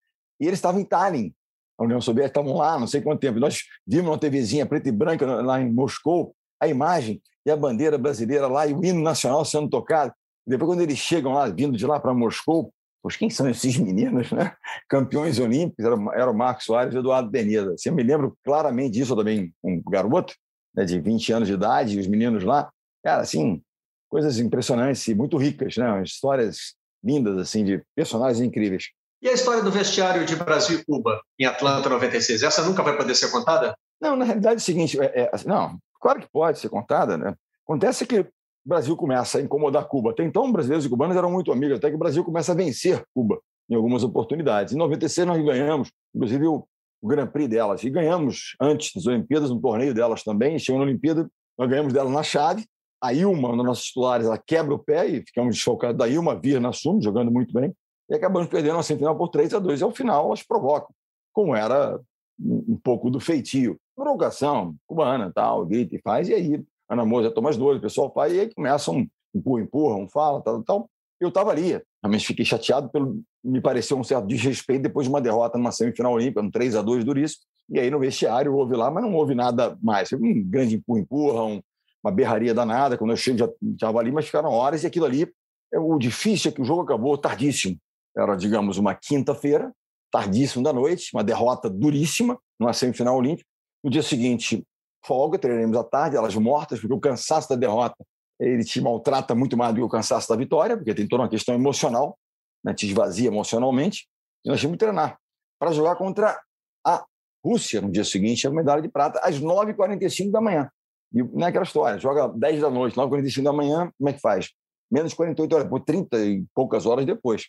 [0.40, 1.32] E eles estavam em Tallinn,
[1.78, 3.38] a União Soviética, estavam lá, não sei quanto tempo.
[3.38, 7.96] Nós vimos uma TVzinha preta e branca lá em Moscou, a imagem e a bandeira
[7.96, 10.12] brasileira lá e o hino nacional sendo tocado.
[10.46, 14.30] Depois, quando eles chegam lá, vindo de lá para Moscou, Pois quem são esses meninos,
[14.32, 14.54] né?
[14.88, 17.30] Campeões olímpicos, era, era o Marcos Soares e o Eduardo.
[17.72, 20.34] Assim, eu me lembro claramente disso, também um garoto
[20.74, 22.70] né, de 20 anos de idade, e os meninos lá,
[23.02, 23.62] cara, assim,
[24.08, 26.02] coisas impressionantes e muito ricas, né?
[26.02, 28.90] Histórias lindas, assim, de personagens incríveis.
[29.20, 32.96] E a história do vestiário de Brasil e Cuba em Atlanta 96, essa nunca vai
[32.96, 33.76] poder ser contada?
[34.00, 37.18] Não, na realidade é o seguinte, é, é, assim, não, claro que pode ser contada,
[37.18, 37.34] né?
[37.64, 38.26] Acontece que o
[38.64, 40.10] Brasil começa a incomodar Cuba.
[40.10, 43.04] Até então, brasileiros e cubanos eram muito amigos, até que o Brasil começa a vencer
[43.12, 44.72] Cuba em algumas oportunidades.
[44.72, 46.66] Em 96, nós ganhamos, inclusive, o,
[47.02, 47.82] o Grand Prix delas.
[47.82, 50.58] E ganhamos antes das Olimpíadas, um torneio delas também.
[50.58, 51.28] Chegou na Olimpíada,
[51.58, 52.64] nós ganhamos dela na chave.
[53.00, 56.38] A Ilma, uma das nossas titulares, ela quebra o pé e ficamos desfocados da Ilma,
[56.38, 57.74] vir na Sumo, jogando muito bem.
[58.10, 60.94] E acabamos perdendo a semifinal por 3 a 2 E ao final, elas provocam,
[61.32, 62.00] como era
[62.40, 63.78] um pouco do feitio.
[63.94, 66.28] Provocação cubana, tal, grita e faz.
[66.28, 69.62] E aí Ana Moura toma as dores, o pessoal faz, e aí começa um empurra,
[69.62, 70.90] empurra, um fala, tal, tal.
[71.20, 75.20] Eu estava ali, realmente fiquei chateado, pelo, me pareceu um certo desrespeito depois de uma
[75.20, 77.42] derrota numa semifinal olímpica, um 3 a 2 duríssimo.
[77.70, 80.10] E aí no vestiário houve lá, mas não houve nada mais.
[80.12, 81.60] Um grande empurra, empurra, um,
[82.02, 82.96] uma berraria danada.
[82.96, 85.30] Quando eu chego, já estava ali, mas ficaram horas, e aquilo ali,
[85.72, 87.76] é, o difícil é que o jogo acabou tardíssimo.
[88.16, 89.72] Era, digamos, uma quinta-feira,
[90.10, 93.48] tardíssimo da noite, uma derrota duríssima numa semifinal olímpica.
[93.82, 94.64] No dia seguinte,
[95.04, 97.96] folga, treinaremos à tarde, elas mortas, porque o cansaço da derrota
[98.40, 101.28] ele te maltrata muito mais do que o cansaço da vitória, porque tem toda uma
[101.28, 102.16] questão emocional,
[102.64, 104.08] né, te esvazia emocionalmente.
[104.44, 105.18] E nós tínhamos que treinar
[105.58, 106.40] para jogar contra
[106.86, 107.04] a
[107.44, 110.70] Rússia no dia seguinte, a medalha de prata, às 9h45 da manhã.
[111.12, 114.20] E não é aquela história, joga 10 da noite, 9h45 da manhã, como é que
[114.20, 114.50] faz?
[114.90, 117.46] Menos 48 horas, por 30 e poucas horas depois.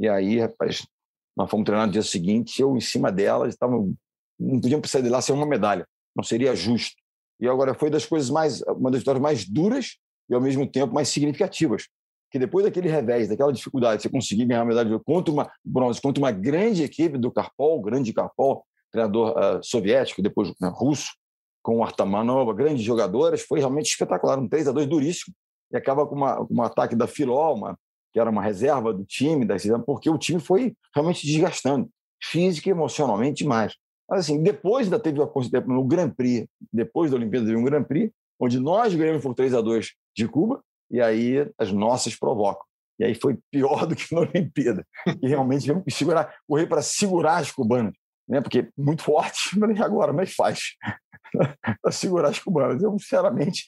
[0.00, 0.84] E aí, rapaz,
[1.36, 3.74] nós fomos treinar no dia seguinte, eu em cima delas, tava,
[4.38, 6.96] não podíamos precisar de lá sem uma medalha não seria justo.
[7.40, 9.96] E agora foi das coisas mais, uma das vitórias mais duras
[10.28, 11.88] e ao mesmo tempo mais significativas,
[12.30, 16.22] que depois daquele revés, daquela dificuldade, você conseguir ganhar a medalha contra uma bronze, contra
[16.22, 21.12] uma grande equipe do Karpol, grande Karpol, treinador uh, soviético, depois uh, russo,
[21.62, 25.34] com o Artamanova, grandes jogadoras, foi realmente espetacular, um 3 a 2 duríssimo,
[25.72, 27.78] e acaba com, uma, um ataque da Filó, uma,
[28.12, 29.46] que era uma reserva do time,
[29.84, 31.88] porque o time foi realmente desgastando,
[32.22, 33.74] física e emocionalmente demais.
[34.08, 35.20] Mas, assim, depois ainda teve
[35.66, 39.54] no Grand Prix, depois da Olimpíada, teve um Grand Prix, onde nós ganhamos por 3
[39.54, 42.64] a 2 de Cuba, e aí as nossas provocam.
[42.98, 44.84] E aí foi pior do que na Olimpíada.
[45.22, 47.94] E realmente tivemos que segurar, correr para segurar as cubanas,
[48.28, 48.40] né?
[48.40, 50.12] porque muito forte, mas agora?
[50.12, 50.76] Mas faz.
[51.80, 52.82] para segurar as cubanas.
[52.82, 53.66] Eu, sinceramente,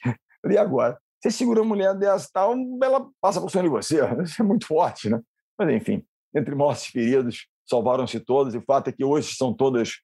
[0.51, 0.99] e agora?
[1.23, 4.01] Você segura uma mulher dessa tal, ela passa por cima de você.
[4.25, 5.21] Isso é muito forte, né?
[5.57, 6.05] Mas, enfim,
[6.35, 8.55] entre mortos e feridos, salvaram-se todas.
[8.55, 10.01] E o fato é que hoje são todas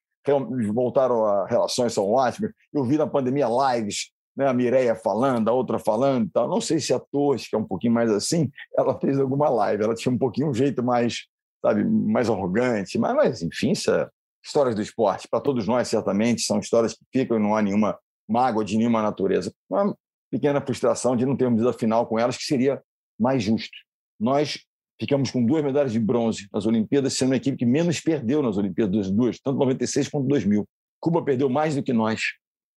[0.73, 2.51] voltaram a relações são ótimas.
[2.73, 6.47] Eu vi na pandemia lives, né, a Mireia falando, a outra falando, tal.
[6.47, 9.83] não sei se a Torres, que é um pouquinho mais assim, ela fez alguma live,
[9.83, 11.25] ela tinha um pouquinho um jeito mais,
[11.61, 14.07] sabe, mais arrogante, mas, mas enfim, isso é
[14.43, 17.97] histórias do esporte, para todos nós certamente, são histórias que ficam e não há nenhuma
[18.27, 19.51] mágoa de nenhuma natureza.
[19.69, 19.95] Uma
[20.31, 22.81] pequena frustração de não termos à final com elas, que seria
[23.19, 23.77] mais justo.
[24.19, 24.59] Nós
[24.99, 28.57] Ficamos com duas medalhas de bronze nas Olimpíadas, sendo a equipe que menos perdeu nas
[28.57, 30.67] Olimpíadas, duas, tanto 96 quanto 2000.
[30.99, 32.21] Cuba perdeu mais do que nós.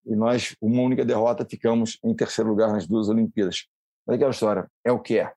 [0.06, 3.66] E nós, uma única derrota, ficamos em terceiro lugar nas duas Olimpíadas.
[4.06, 5.32] Mas aquela história, é o que é.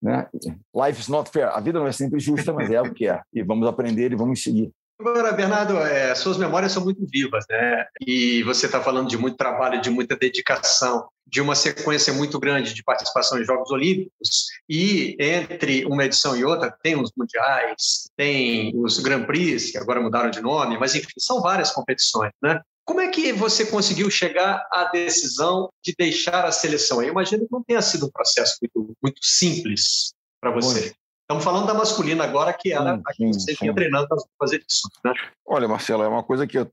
[0.00, 0.28] Né?
[0.72, 1.48] Life is not fair.
[1.48, 3.20] A vida não é sempre justa, mas é o que é.
[3.32, 4.70] E vamos aprender e vamos seguir.
[5.00, 7.86] Agora, Bernardo, é, suas memórias são muito vivas, né?
[8.04, 12.74] E você está falando de muito trabalho, de muita dedicação, de uma sequência muito grande
[12.74, 14.46] de participação em Jogos Olímpicos.
[14.68, 20.00] E entre uma edição e outra, tem os mundiais, tem os Grand Prix, que agora
[20.00, 22.60] mudaram de nome, mas enfim, são várias competições, né?
[22.84, 27.02] Como é que você conseguiu chegar à decisão de deixar a seleção?
[27.02, 30.94] Eu imagino que não tenha sido um processo muito, muito simples para você.
[31.30, 34.64] Estamos falando da masculina agora, que era sim, a que você vinha treinando para fazer
[34.66, 34.88] isso.
[35.04, 35.12] Né?
[35.46, 36.72] Olha, Marcelo, é uma coisa que eu,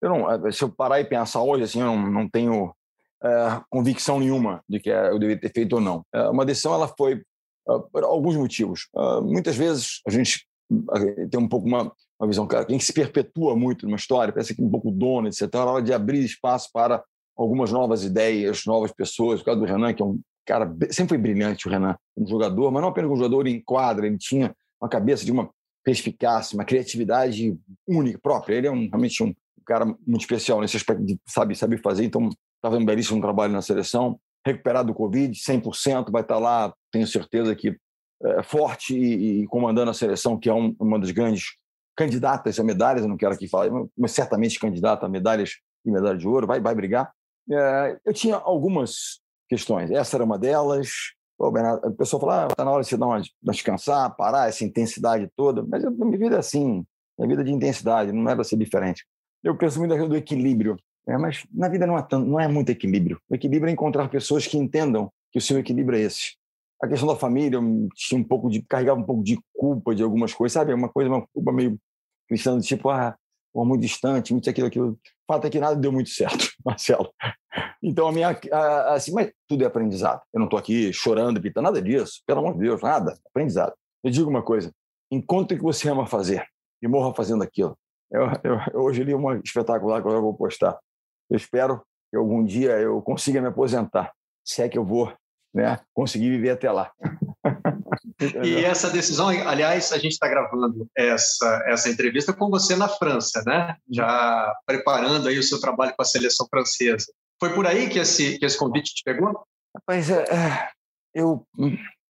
[0.00, 2.72] eu não, é, se eu parar e pensar hoje, assim, eu não, não tenho
[3.24, 6.06] é, convicção nenhuma de que eu deveria ter feito ou não.
[6.14, 7.24] É, uma decisão ela foi
[7.68, 8.86] é, por alguns motivos.
[9.24, 10.46] Muitas vezes a gente
[11.28, 14.62] tem um pouco uma, uma visão, cara, quem se perpetua muito numa história, parece que
[14.62, 15.52] um pouco dono, etc.
[15.52, 17.02] É hora de abrir espaço para
[17.36, 19.40] algumas novas ideias, novas pessoas.
[19.40, 22.70] O caso do Renan, que é um cara, sempre foi brilhante o Renan, um jogador,
[22.70, 25.50] mas não apenas um jogador em quadra, ele tinha uma cabeça de uma
[25.84, 28.54] perspicácia, uma criatividade única, própria.
[28.54, 32.28] Ele é um, realmente um cara muito especial nesse aspecto de sabe, saber fazer, então
[32.56, 37.54] estava um belíssimo trabalho na seleção, recuperado do Covid, 100%, vai estar lá, tenho certeza
[37.54, 37.76] que
[38.24, 41.56] é, forte e, e, comandando a seleção, que é um, uma das grandes
[41.96, 46.16] candidatas a medalhas, eu não quero aqui falar, mas certamente candidata a medalhas e medalha
[46.16, 47.12] de ouro, vai, vai brigar.
[47.50, 49.90] É, eu tinha algumas questões.
[49.90, 51.12] Essa era uma delas.
[51.38, 54.48] O Bernardo, a pessoa fala, está ah, na hora de você dar uma, descansar, parar
[54.48, 55.64] essa intensidade toda.
[55.68, 56.84] Mas a minha vida é assim,
[57.18, 59.04] minha vida é de intensidade, não é para ser diferente.
[59.42, 60.76] Eu penso muito naquilo do equilíbrio,
[61.06, 61.18] né?
[61.18, 63.20] mas na vida não é, tanto, não é muito equilíbrio.
[63.28, 66.36] O equilíbrio é encontrar pessoas que entendam que o seu equilíbrio é esse.
[66.80, 70.02] A questão da família, eu tinha um pouco de carregava um pouco de culpa de
[70.02, 70.72] algumas coisas, sabe?
[70.74, 71.78] Uma coisa, uma culpa meio
[72.28, 73.16] cristã, tipo, ah,
[73.54, 74.92] muito distante, muito aquilo, aquilo.
[74.92, 74.98] O
[75.32, 77.12] fato é que nada deu muito certo, Marcelo.
[77.82, 78.38] Então, a minha.
[78.88, 80.22] Assim, mas tudo é aprendizado.
[80.32, 82.22] Eu não estou aqui chorando, pitando, nada disso.
[82.26, 83.18] Pelo amor de Deus, nada.
[83.28, 83.74] Aprendizado.
[84.02, 84.72] Eu digo uma coisa:
[85.10, 86.46] encontre o que você ama fazer
[86.82, 87.76] e morra fazendo aquilo.
[88.10, 90.78] Eu, eu, eu hoje li uma espetacular que eu vou postar.
[91.30, 94.12] Eu espero que algum dia eu consiga me aposentar,
[94.44, 95.12] se é que eu vou
[95.54, 96.92] né, conseguir viver até lá.
[98.44, 103.42] E essa decisão, aliás, a gente está gravando essa, essa entrevista com você na França,
[103.46, 103.76] né?
[103.90, 107.12] Já preparando aí o seu trabalho com a seleção francesa.
[107.42, 109.44] Foi por aí que esse, que esse convite te pegou?
[109.74, 110.68] Rapaz, é, é,
[111.12, 111.44] eu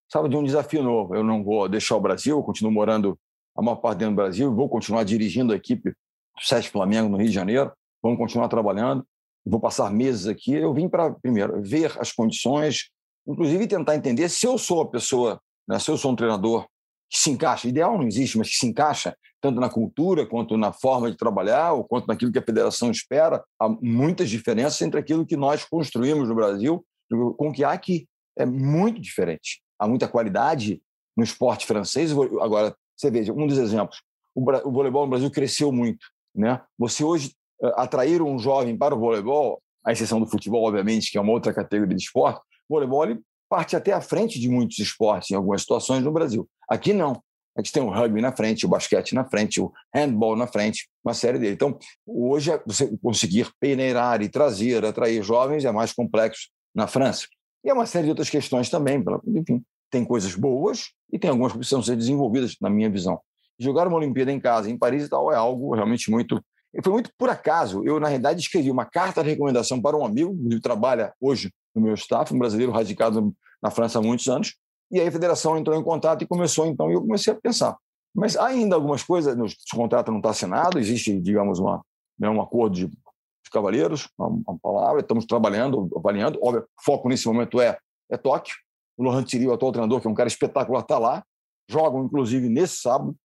[0.06, 1.14] estava de um desafio novo.
[1.14, 3.18] Eu não vou deixar o Brasil, eu continuo morando
[3.56, 7.16] a maior parte dentro do Brasil, vou continuar dirigindo a equipe do Sete Flamengo no
[7.16, 9.06] Rio de Janeiro, vamos continuar trabalhando,
[9.42, 10.52] vou passar meses aqui.
[10.52, 12.90] Eu vim para, primeiro, ver as condições,
[13.26, 15.78] inclusive tentar entender se eu sou a pessoa né?
[15.78, 16.66] Se eu sou um treinador
[17.10, 20.72] que se encaixa, ideal não existe, mas que se encaixa tanto na cultura quanto na
[20.72, 25.26] forma de trabalhar, ou quanto naquilo que a federação espera, há muitas diferenças entre aquilo
[25.26, 28.06] que nós construímos no Brasil com o que há que
[28.38, 29.60] é muito diferente.
[29.78, 30.80] Há muita qualidade
[31.16, 32.12] no esporte francês.
[32.40, 34.00] Agora, você veja, um dos exemplos,
[34.34, 36.06] o voleibol no Brasil cresceu muito.
[36.34, 36.60] Né?
[36.78, 41.18] Você hoje eh, atrair um jovem para o voleibol, à exceção do futebol, obviamente, que
[41.18, 43.18] é uma outra categoria de esporte, o voleibol
[43.50, 46.48] parte até à frente de muitos esportes em algumas situações no Brasil.
[46.70, 47.22] Aqui não.
[47.56, 50.88] A gente tem o rugby na frente, o basquete na frente, o handball na frente,
[51.04, 51.54] uma série dele.
[51.54, 57.26] Então, hoje, você conseguir peneirar e trazer, atrair jovens é mais complexo na França.
[57.64, 59.04] E é uma série de outras questões também.
[59.26, 63.20] Enfim, tem coisas boas e tem algumas que precisam ser desenvolvidas, na minha visão.
[63.58, 66.42] Jogar uma Olimpíada em casa, em Paris e tal, é algo realmente muito.
[66.82, 67.84] Foi muito por acaso.
[67.84, 71.82] Eu, na realidade, escrevi uma carta de recomendação para um amigo que trabalha hoje no
[71.82, 74.54] meu staff, um brasileiro radicado na França há muitos anos.
[74.92, 77.76] E aí a federação entrou em contato e começou, então, e eu comecei a pensar.
[78.14, 81.82] Mas ainda algumas coisas, o contrato não está assinado, existe, digamos, uma,
[82.18, 86.38] né, um acordo de, de cavalheiros, uma, uma, palavra, estamos trabalhando, avaliando.
[86.42, 87.78] Óbvio, o foco nesse momento é,
[88.10, 88.54] é Tóquio.
[88.98, 91.24] O Laurent Thierry, o atual treinador, que é um cara espetacular, está lá.
[91.70, 93.16] Jogam, inclusive, nesse sábado,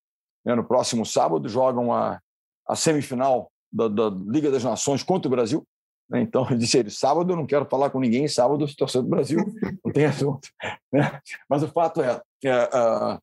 [0.46, 2.22] né, no próximo sábado, jogam a,
[2.66, 5.68] a semifinal da, da Liga das Nações contra o Brasil.
[6.10, 6.22] Né?
[6.22, 9.40] Então, eu disse ele, sábado eu não quero falar com ninguém, sábado eu do Brasil,
[9.84, 10.50] não tem assunto.
[10.90, 11.20] Né?
[11.50, 13.20] Mas o fato é, a,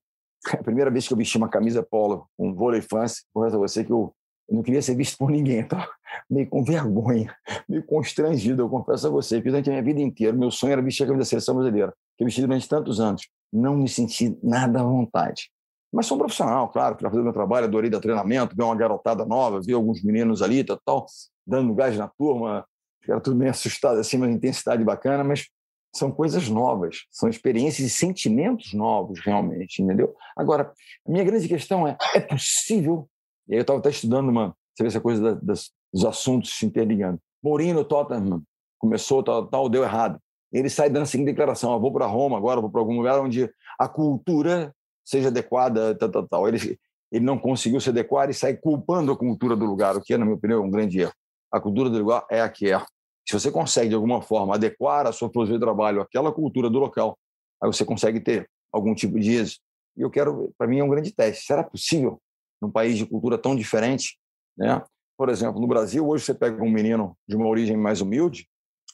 [0.50, 3.82] a, primeira vez que eu vesti uma camisa polo, um vôlei fãs, confesso a você
[3.82, 4.14] que eu,
[4.46, 5.88] eu não queria ser visto por ninguém, estava
[6.28, 7.34] meio com vergonha,
[7.66, 10.82] meio constrangido, eu confesso a você, que durante a minha vida inteira, meu sonho era
[10.82, 14.38] vestir a camisa da seleção brasileira, que eu vesti durante tantos anos, não me senti
[14.42, 15.50] nada à vontade.
[15.90, 19.24] Mas sou um profissional, claro, para fazer meu trabalho, adorei dar treinamento, ver uma garotada
[19.24, 21.06] nova, ver alguns meninos ali, tal, tal
[21.46, 22.66] dando gás na turma,
[23.08, 25.46] era tudo bem assustado, assim, uma intensidade bacana, mas
[25.94, 30.14] são coisas novas, são experiências e sentimentos novos, realmente, entendeu?
[30.36, 30.72] Agora,
[31.06, 33.08] a minha grande questão é: é possível?
[33.48, 36.56] E aí eu estava até estudando uma, você vê essa coisa da, das, dos assuntos
[36.58, 37.20] se interligando.
[37.42, 38.42] Mourinho Tottenham
[38.78, 40.18] começou, tal, tal, deu errado.
[40.52, 43.20] ele sai dando a seguinte declaração: eu vou para Roma agora, vou para algum lugar
[43.20, 43.48] onde
[43.78, 44.74] a cultura
[45.04, 46.48] seja adequada, tal, tal, tal.
[46.48, 46.78] Ele,
[47.12, 50.18] ele não conseguiu se adequar e sai culpando a cultura do lugar, o que é,
[50.18, 51.12] na minha opinião, um grande erro.
[51.52, 52.82] A cultura do lugar é a que é.
[53.26, 56.78] Se você consegue, de alguma forma, adequar a sua filosofia de trabalho àquela cultura do
[56.78, 57.18] local,
[57.62, 59.62] aí você consegue ter algum tipo de êxito.
[59.96, 61.46] E eu quero, para mim, é um grande teste.
[61.46, 62.20] Será possível,
[62.60, 64.18] num país de cultura tão diferente,
[64.56, 64.82] né?
[65.16, 68.48] Por exemplo, no Brasil, hoje você pega um menino de uma origem mais humilde,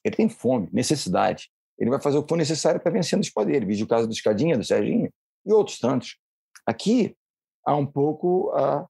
[0.05, 1.51] ele tem fome, necessidade.
[1.79, 3.65] Ele vai fazer o que for necessário para vencer no esporte dele.
[3.65, 5.11] Vídeo o caso do Escadinha, do Serginho
[5.47, 6.19] e outros tantos.
[6.67, 7.17] Aqui
[7.65, 8.87] há um pouco a,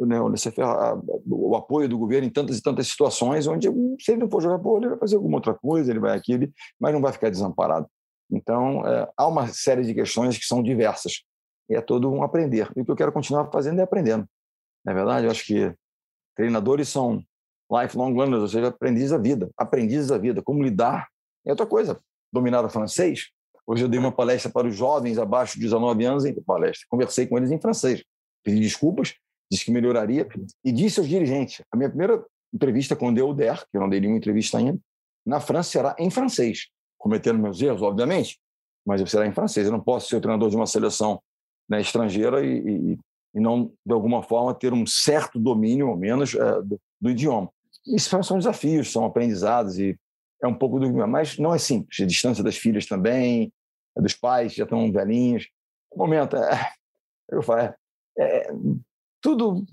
[0.00, 0.20] né,
[1.52, 3.68] o apoio do governo em tantas e tantas situações onde,
[4.00, 6.32] se ele não for jogar bola, ele vai fazer alguma outra coisa, ele vai aqui,
[6.32, 7.86] ele, mas não vai ficar desamparado.
[8.30, 11.22] Então, é, há uma série de questões que são diversas.
[11.68, 12.70] E é todo um aprender.
[12.74, 14.26] E o que eu quero continuar fazendo é aprendendo.
[14.84, 15.72] Na é verdade, eu acho que
[16.34, 17.22] treinadores são
[17.70, 19.50] lifelong learners, ou seja, aprendizes da vida.
[19.56, 20.42] Aprendizes da vida.
[20.42, 21.08] Como lidar.
[21.46, 22.00] É outra coisa.
[22.32, 23.28] Dominar o francês.
[23.66, 26.86] Hoje eu dei uma palestra para os jovens abaixo de 19 anos em palestra.
[26.88, 28.02] Conversei com eles em francês.
[28.42, 29.14] Pedi desculpas,
[29.52, 30.26] disse que melhoraria
[30.64, 31.62] e disse aos dirigentes.
[31.70, 34.78] A minha primeira entrevista com o Deuder, que eu não dei nenhuma entrevista ainda,
[35.24, 36.68] na França será em francês
[37.02, 38.38] cometendo meus erros, obviamente,
[38.86, 39.66] mas será em francês.
[39.66, 41.20] Eu não posso ser o treinador de uma seleção
[41.68, 42.98] né, estrangeira e, e,
[43.34, 47.50] e, não, de alguma forma, ter um certo domínio, ao menos, é, do, do, idioma.
[47.84, 49.98] Isso são desafios, são aprendizados e
[50.40, 50.92] é um pouco do.
[51.08, 51.98] Mas não é simples.
[52.00, 53.52] A distância das filhas também,
[53.96, 55.48] dos pais, já estão velhinhos.
[55.90, 56.70] No momento, é,
[57.30, 57.76] eu falo, é,
[58.16, 58.52] é
[59.22, 59.64] tudo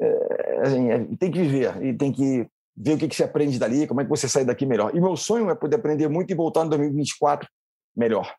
[0.00, 2.46] é, assim, é, tem que viver e tem que
[2.76, 4.94] ver o que, que você aprende dali, como é que você sai daqui melhor.
[4.94, 7.48] E meu sonho é poder aprender muito e voltar em 2024
[7.96, 8.32] melhor,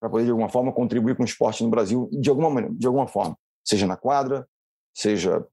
[0.00, 3.06] para poder, de alguma forma, contribuir com o esporte no Brasil, de alguma, de alguma
[3.06, 4.46] forma, seja na quadra,
[4.94, 5.46] seja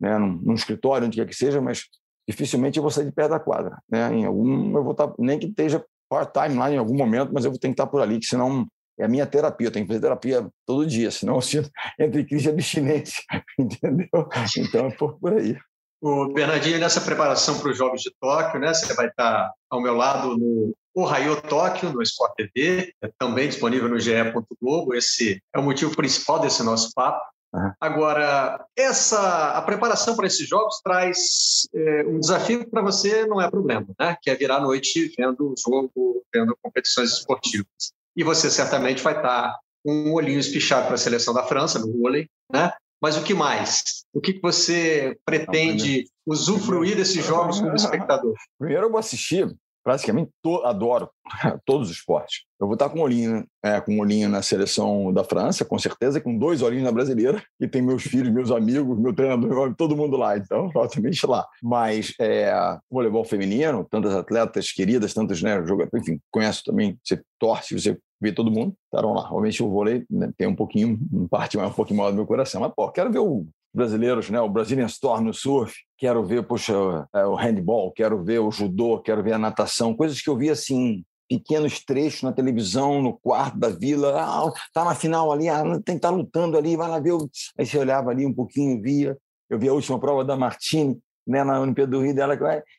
[0.00, 1.84] né, num, num escritório, onde quer que seja, mas
[2.28, 3.82] dificilmente eu vou sair de perto da quadra.
[3.90, 4.14] Né?
[4.14, 7.50] Em algum, eu vou estar, nem que esteja part-time lá em algum momento, mas eu
[7.50, 8.66] vou estar por ali, que senão
[9.00, 12.24] é a minha terapia, eu tenho que fazer terapia todo dia, senão eu sinto entre
[12.24, 13.22] crise de abstinência,
[13.58, 14.28] entendeu?
[14.56, 15.56] Então é por, por aí.
[16.02, 19.94] O Bernardinho, nessa preparação para os Jogos de Tóquio, né, você vai estar ao meu
[19.94, 24.12] lado no Ohio Tóquio, no Sport TV, é também disponível no GE.
[24.60, 24.94] Globo.
[24.94, 27.20] Esse é o motivo principal desse nosso papo.
[27.52, 27.72] Uhum.
[27.80, 33.40] Agora, essa a preparação para esses jogos traz é, um desafio que para você não
[33.40, 34.16] é problema, né?
[34.22, 37.92] Que é virar à noite vendo o jogo, vendo competições esportivas.
[38.20, 41.90] E você certamente vai estar com um olhinho espichado para a seleção da França no
[41.90, 42.70] vôlei, né?
[43.00, 44.04] Mas o que mais?
[44.12, 48.34] O que você pretende usufruir desses jogos como espectador?
[48.58, 49.48] Primeiro, eu vou assistir
[49.82, 51.08] praticamente to, adoro
[51.64, 52.42] todos os esportes.
[52.60, 55.78] Eu vou estar com um olhinho, é, com um olhinho na seleção da França, com
[55.78, 59.96] certeza, com dois olhinhos na brasileira, e tem meus filhos, meus amigos, meu treinador, todo
[59.96, 61.46] mundo lá, então, obviamente lá.
[61.62, 62.52] Mas é,
[62.90, 65.56] voleibol feminino, tantas atletas queridas, tantos né,
[65.94, 69.22] enfim, conheço também, você torce, você vê todo mundo, estarão lá.
[69.24, 70.98] Obviamente o vôlei né, tem um pouquinho,
[71.30, 74.40] parte um pouquinho maior do meu coração, mas, pô, quero ver o brasileiros, né?
[74.40, 76.72] O Brazilian Storm no surf, quero ver, poxa,
[77.14, 80.50] é, o handball, quero ver o judô, quero ver a natação, coisas que eu vi
[80.50, 85.62] assim, pequenos trechos na televisão, no quarto da vila, ah, tá na final ali, ah,
[85.62, 87.14] tem que estar tá lutando ali, vai lá ver.
[87.56, 89.16] Aí você olhava ali um pouquinho, via,
[89.48, 92.36] eu vi a última prova da Martini, né, na Olimpíada do Rio dela,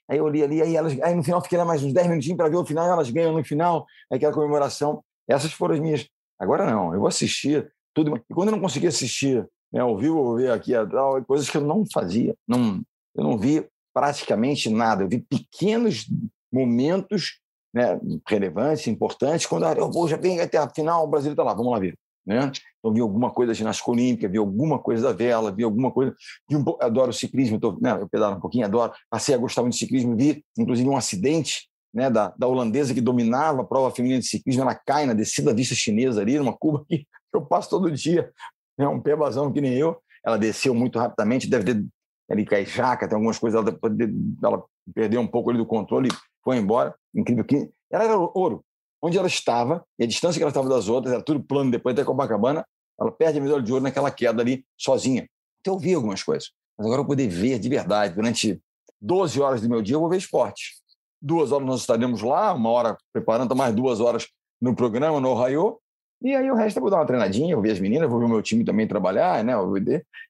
[0.09, 2.35] aí eu li ali, aí, elas, aí no final fiquei lá mais uns 10 minutinhos
[2.35, 5.01] para ver o final, elas ganham no final, aquela comemoração.
[5.31, 6.07] Essas foram as minhas.
[6.39, 8.15] Agora não, eu vou assistir tudo.
[8.17, 10.73] E quando eu não consegui assistir né, ao vivo, eu vou ver aqui
[11.27, 12.35] coisas que eu não fazia.
[12.47, 12.81] Não,
[13.15, 15.03] eu não vi praticamente nada.
[15.03, 16.07] Eu vi pequenos
[16.51, 17.39] momentos
[17.73, 21.43] né, relevantes, importantes, quando ah, eu vou, já vem até a final, o Brasil está
[21.43, 21.97] lá, vamos lá ver.
[22.25, 22.51] Né?
[22.79, 26.13] Então, vi alguma coisa da ginástica olímpica, vi alguma coisa da vela, vi alguma coisa.
[26.49, 28.91] Vi um, adoro ciclismo, tô, né, eu pedalo um pouquinho, adoro.
[29.09, 33.01] Passei a gostar muito de ciclismo, vi, inclusive, um acidente né, da, da holandesa que
[33.01, 36.85] dominava a prova feminina de ciclismo, ela cai na descida vista chinesa ali, numa curva
[36.87, 38.31] que eu passo todo dia
[38.77, 39.97] né, um pebazão que nem eu.
[40.23, 41.85] Ela desceu muito rapidamente, deve ter
[42.29, 43.77] ali jaca, tem algumas coisas, ela,
[44.43, 44.63] ela
[44.93, 46.95] perdeu um pouco ali do controle e foi embora.
[47.13, 48.63] Incrível que ela era ouro.
[49.01, 51.93] Onde ela estava, e a distância que ela estava das outras, era tudo plano depois
[51.93, 52.65] até Copacabana,
[52.99, 55.27] ela perde a medalha de ouro naquela queda ali, sozinha.
[55.59, 56.51] Então eu vi algumas coisas.
[56.77, 58.61] Mas agora eu poder ver de verdade, durante
[59.01, 60.80] 12 horas do meu dia, eu vou ver esporte.
[61.21, 64.27] Duas horas nós estaremos lá, uma hora preparando, mais duas horas
[64.59, 65.79] no programa, no Ohio,
[66.23, 68.25] e aí o resto eu vou dar uma treinadinha, vou ver as meninas, vou ver
[68.25, 69.53] o meu time também trabalhar, né?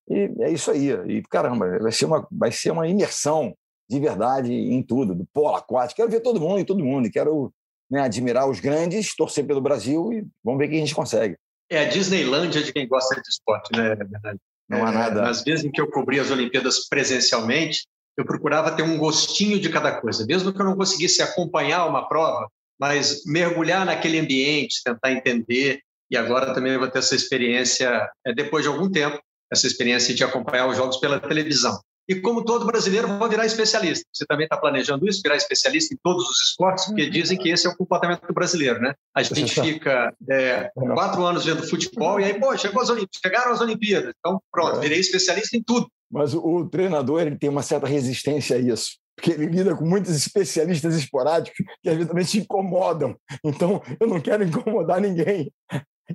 [0.09, 0.89] E é isso aí.
[0.89, 3.53] E caramba, vai ser uma, vai ser uma imersão
[3.89, 5.97] de verdade em tudo, do polo aquático.
[5.97, 7.11] Quero ver todo mundo e todo mundo.
[7.11, 7.53] Quero
[7.89, 11.35] né, admirar os grandes, torcer pelo Brasil e vamos ver o que a gente consegue.
[11.69, 13.97] É a Disneylândia de quem gosta de esporte, né?
[14.69, 15.19] Não há nada.
[15.19, 17.85] É, nas vezes em que eu cobri as Olimpíadas presencialmente,
[18.21, 20.25] eu procurava ter um gostinho de cada coisa.
[20.25, 22.47] Mesmo que eu não conseguisse acompanhar uma prova,
[22.79, 28.63] mas mergulhar naquele ambiente, tentar entender, e agora também vou ter essa experiência, é, depois
[28.63, 29.19] de algum tempo,
[29.51, 31.79] essa experiência de acompanhar os jogos pela televisão.
[32.07, 34.05] E como todo brasileiro, vou virar especialista.
[34.13, 37.09] Você também está planejando isso, virar especialista em todos os esportes, porque uhum.
[37.09, 38.93] dizem que esse é o comportamento do brasileiro, né?
[39.15, 43.51] A gente fica é, quatro anos vendo futebol e aí, pô, chegou as Olimpíadas, chegaram
[43.53, 44.13] as Olimpíadas.
[44.19, 44.79] Então, pronto, é.
[44.81, 45.87] virei especialista em tudo.
[46.11, 50.15] Mas o, treinador ele tem uma certa resistência a isso porque ele lida com muitos
[50.15, 53.15] especialistas esporádicos que às vezes também se incomodam.
[53.43, 55.51] Então, eu não quero incomodar ninguém,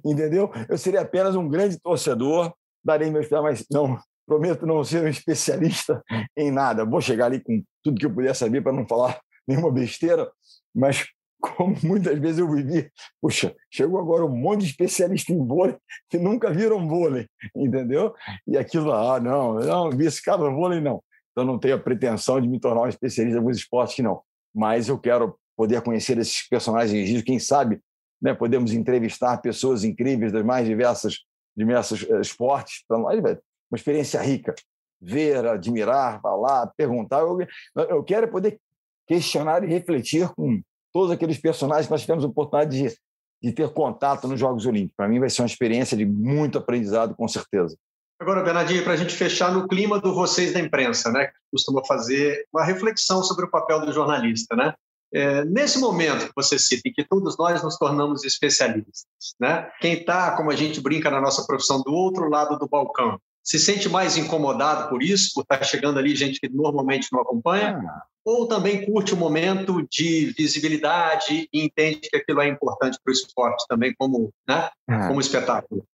[0.04, 0.50] entendeu?
[0.68, 2.52] Eu seria apenas um grande torcedor,
[2.84, 6.02] darei meu mas não, prometo não ser um especialista
[6.36, 6.84] em nada.
[6.84, 10.28] Vou chegar ali com tudo que eu puder saber para não falar nenhuma besteira,
[10.74, 11.06] mas
[11.56, 15.76] como muitas vezes eu vivi, puxa, chegou agora um monte de especialista em vôlei
[16.08, 18.14] que nunca viram vôlei, entendeu?
[18.46, 21.02] E aquilo, ah, não, não vi esse cara no vôlei, não.
[21.32, 24.22] Então não tenho a pretensão de me tornar um especialista em alguns esportes não.
[24.54, 27.80] Mas eu quero poder conhecer esses personagens, quem sabe,
[28.20, 31.16] né, podemos entrevistar pessoas incríveis das mais diversas
[31.56, 34.54] diversos eh, esportes para nós, uma experiência rica.
[35.00, 37.20] Ver, admirar, falar, perguntar.
[37.20, 37.38] Eu,
[37.76, 38.58] eu quero poder
[39.06, 40.60] questionar e refletir com
[40.96, 42.96] todos aqueles personagens que nós tivemos a oportunidade de,
[43.42, 44.96] de ter contato nos Jogos Olímpicos.
[44.96, 47.76] Para mim vai ser uma experiência de muito aprendizado, com certeza.
[48.18, 51.84] Agora, Bernardinho, para a gente fechar no clima do vocês da imprensa, né, que costuma
[51.84, 54.72] fazer uma reflexão sobre o papel do jornalista, né?
[55.12, 59.04] É, nesse momento que você cita, em que todos nós nos tornamos especialistas,
[59.38, 59.70] né?
[59.82, 63.60] Quem está, como a gente brinca na nossa profissão, do outro lado do balcão, se
[63.60, 67.78] sente mais incomodado por isso, por estar tá chegando ali gente que normalmente não acompanha,
[67.78, 68.02] ah.
[68.24, 73.14] ou também curte o momento de visibilidade e entende que aquilo é importante para o
[73.14, 75.06] esporte também como, né, ah.
[75.06, 75.86] como espetáculo?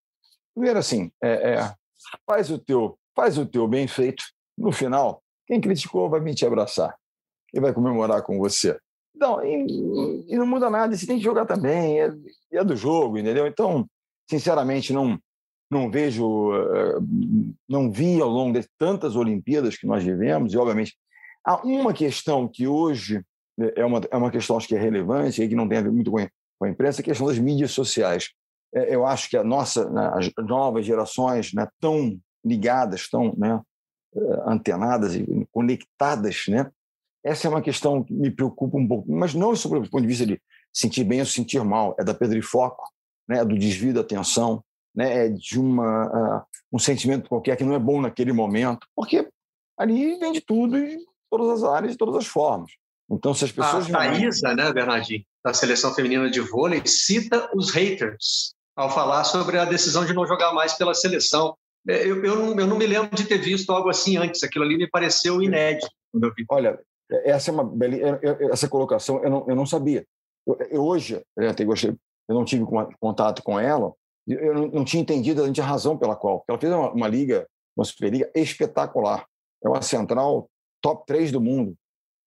[0.55, 1.73] Primeiro assim, é, é,
[2.25, 4.23] faz o teu, faz o teu bem feito.
[4.57, 6.95] No final, quem criticou vai vir te abraçar
[7.53, 8.79] e vai comemorar com você.
[9.15, 10.95] Não, e, e não muda nada.
[10.95, 12.01] Você tem que jogar também.
[12.01, 12.11] É,
[12.51, 13.45] é do jogo, entendeu?
[13.45, 13.87] Então,
[14.27, 15.19] sinceramente, não
[15.73, 16.99] não vejo, eh,
[17.67, 20.95] não vi ao longo de tantas Olimpíadas que nós vivemos, e obviamente
[21.45, 23.23] há uma questão que hoje
[23.59, 25.81] eh, é uma, é uma questão acho que é relevante e que não tem a
[25.81, 28.29] ver muito com a, imprensa, a questão das mídias sociais.
[28.73, 33.61] É, eu acho que a nossa, né, as novas gerações, né, tão ligadas, tão né,
[34.15, 36.69] eh, antenadas e conectadas, né,
[37.23, 40.07] essa é uma questão que me preocupa um pouco, mas não sobre o ponto de
[40.07, 40.41] vista de
[40.73, 42.89] sentir bem ou sentir mal, é da perda de foco,
[43.27, 44.63] né, é do desvio da atenção,
[44.95, 49.27] né, é de uma, um sentimento qualquer que não é bom naquele momento, porque
[49.77, 52.71] ali vem de tudo, em todas as áreas, de todas as formas.
[53.09, 53.89] Então, se as pessoas.
[53.93, 59.57] A Thaisa, né, Bernardinho, da seleção feminina de vôlei, cita os haters ao falar sobre
[59.57, 61.55] a decisão de não jogar mais pela seleção.
[61.87, 64.63] É, eu, eu, não, eu não me lembro de ter visto algo assim antes, aquilo
[64.63, 65.87] ali me pareceu inédito.
[66.49, 66.79] Olha,
[67.09, 67.71] essa é uma
[68.51, 70.05] essa colocação eu não, eu não sabia.
[70.47, 71.91] Eu, eu hoje, eu até gostei,
[72.29, 72.65] eu não tive
[72.99, 73.93] contato com ela,
[74.27, 76.43] eu não, tinha entendido a razão pela qual.
[76.47, 79.27] Ela fez uma, uma liga, uma Superliga espetacular.
[79.63, 80.49] É uma central
[80.81, 81.75] top 3 do mundo,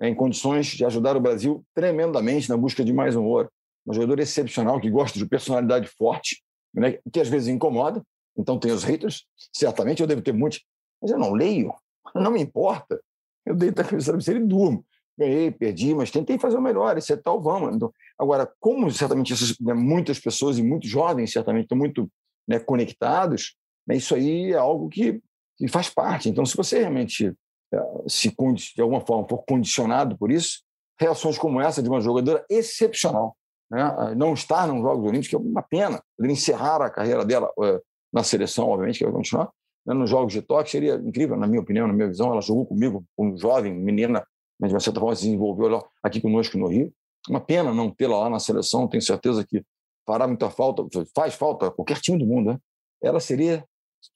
[0.01, 3.51] né, em condições de ajudar o Brasil tremendamente na busca de mais um ouro.
[3.85, 6.43] Uma jogadora excepcional, que gosta de personalidade forte,
[6.75, 8.03] né, que às vezes incomoda.
[8.37, 10.63] Então tem os haters, certamente eu devo ter muitos,
[11.01, 11.73] mas eu não leio,
[12.15, 13.01] não me importa.
[13.45, 14.85] Eu deito a cabeça e durmo
[15.19, 17.75] ganhei, perdi, mas tentei fazer o melhor, esse é tal, vamos.
[17.75, 22.11] Então, agora, como certamente essas, né, muitas pessoas e muitos jovens certamente estão muito
[22.47, 23.57] né, conectados,
[23.87, 25.21] né, isso aí é algo que,
[25.57, 26.29] que, faz parte.
[26.29, 27.35] Então, se você realmente
[27.73, 28.35] eh, se
[28.75, 30.63] de alguma forma for condicionado por isso,
[30.99, 33.37] reações como essa de uma jogadora excepcional,
[33.71, 37.51] né, não estar nos Jogos Olímpicos, que é uma pena, poder encerrar a carreira dela
[37.59, 37.81] uh,
[38.13, 39.51] na seleção, obviamente, que vai continuar,
[39.85, 42.67] né, nos Jogos de Tóquio seria incrível, na minha opinião, na minha visão, ela jogou
[42.67, 44.25] comigo como jovem, menina
[44.59, 46.93] mas de uma certa forma se desenvolveu aqui conosco no Rio.
[47.29, 49.65] Uma pena não tê-la lá na seleção, tenho certeza que
[50.07, 50.85] fará muita falta,
[51.15, 52.53] faz falta a qualquer time do mundo.
[52.53, 52.59] Né?
[53.03, 53.65] Ela seria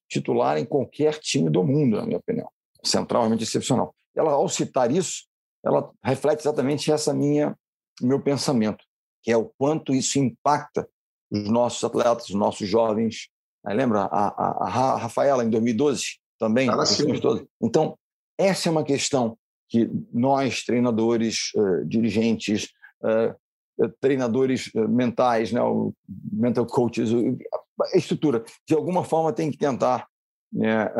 [0.09, 2.49] titular em qualquer time do mundo, na minha opinião.
[2.84, 3.95] Central, realmente excepcional.
[4.14, 5.24] Ela, ao citar isso,
[5.64, 7.57] ela reflete exatamente essa minha
[8.01, 8.82] meu pensamento,
[9.22, 10.88] que é o quanto isso impacta
[11.30, 13.28] os nossos atletas, os nossos jovens.
[13.64, 16.66] Aí, lembra a, a, a Rafaela em 2012 também?
[17.62, 17.99] Então,
[18.38, 19.36] essa é uma questão
[19.71, 22.71] que nós, treinadores, uh, dirigentes,
[23.03, 25.61] uh, treinadores mentais, né,
[26.31, 27.11] mental coaches,
[27.95, 30.07] a estrutura, de alguma forma tem que tentar
[30.53, 30.91] né,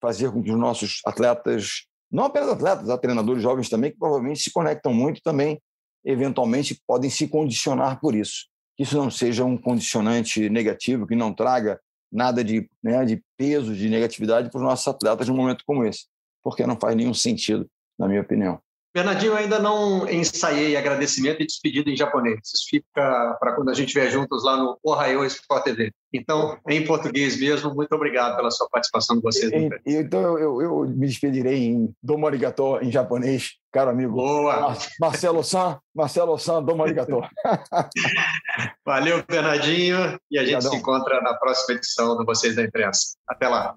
[0.00, 4.40] fazer com que os nossos atletas, não apenas atletas, há treinadores jovens também que provavelmente
[4.40, 5.62] se conectam muito também,
[6.04, 8.46] eventualmente podem se condicionar por isso.
[8.76, 13.76] Que isso não seja um condicionante negativo, que não traga nada de, né, de peso,
[13.76, 16.06] de negatividade para os nossos atletas num momento como esse
[16.46, 17.66] porque não faz nenhum sentido,
[17.98, 18.60] na minha opinião.
[18.94, 22.38] Bernardinho, eu ainda não ensaiei agradecimento e despedida em japonês.
[22.44, 25.90] Isso fica para quando a gente estiver juntos lá no Ohio Sport TV.
[26.14, 29.50] Então, em português mesmo, muito obrigado pela sua participação com vocês.
[29.84, 34.12] então, eu, eu, eu, me despedirei em Domo Arigato, em japonês, caro amigo.
[34.12, 34.76] Boa!
[35.00, 37.20] Marcelo San, Marcelo San, Domo Arigato.
[38.86, 40.70] Valeu, Bernardinho, e a gente Obrigadão.
[40.70, 43.16] se encontra na próxima edição do Vocês da Imprensa.
[43.28, 43.74] Até lá!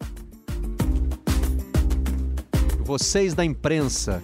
[2.90, 4.20] Vocês da Imprensa.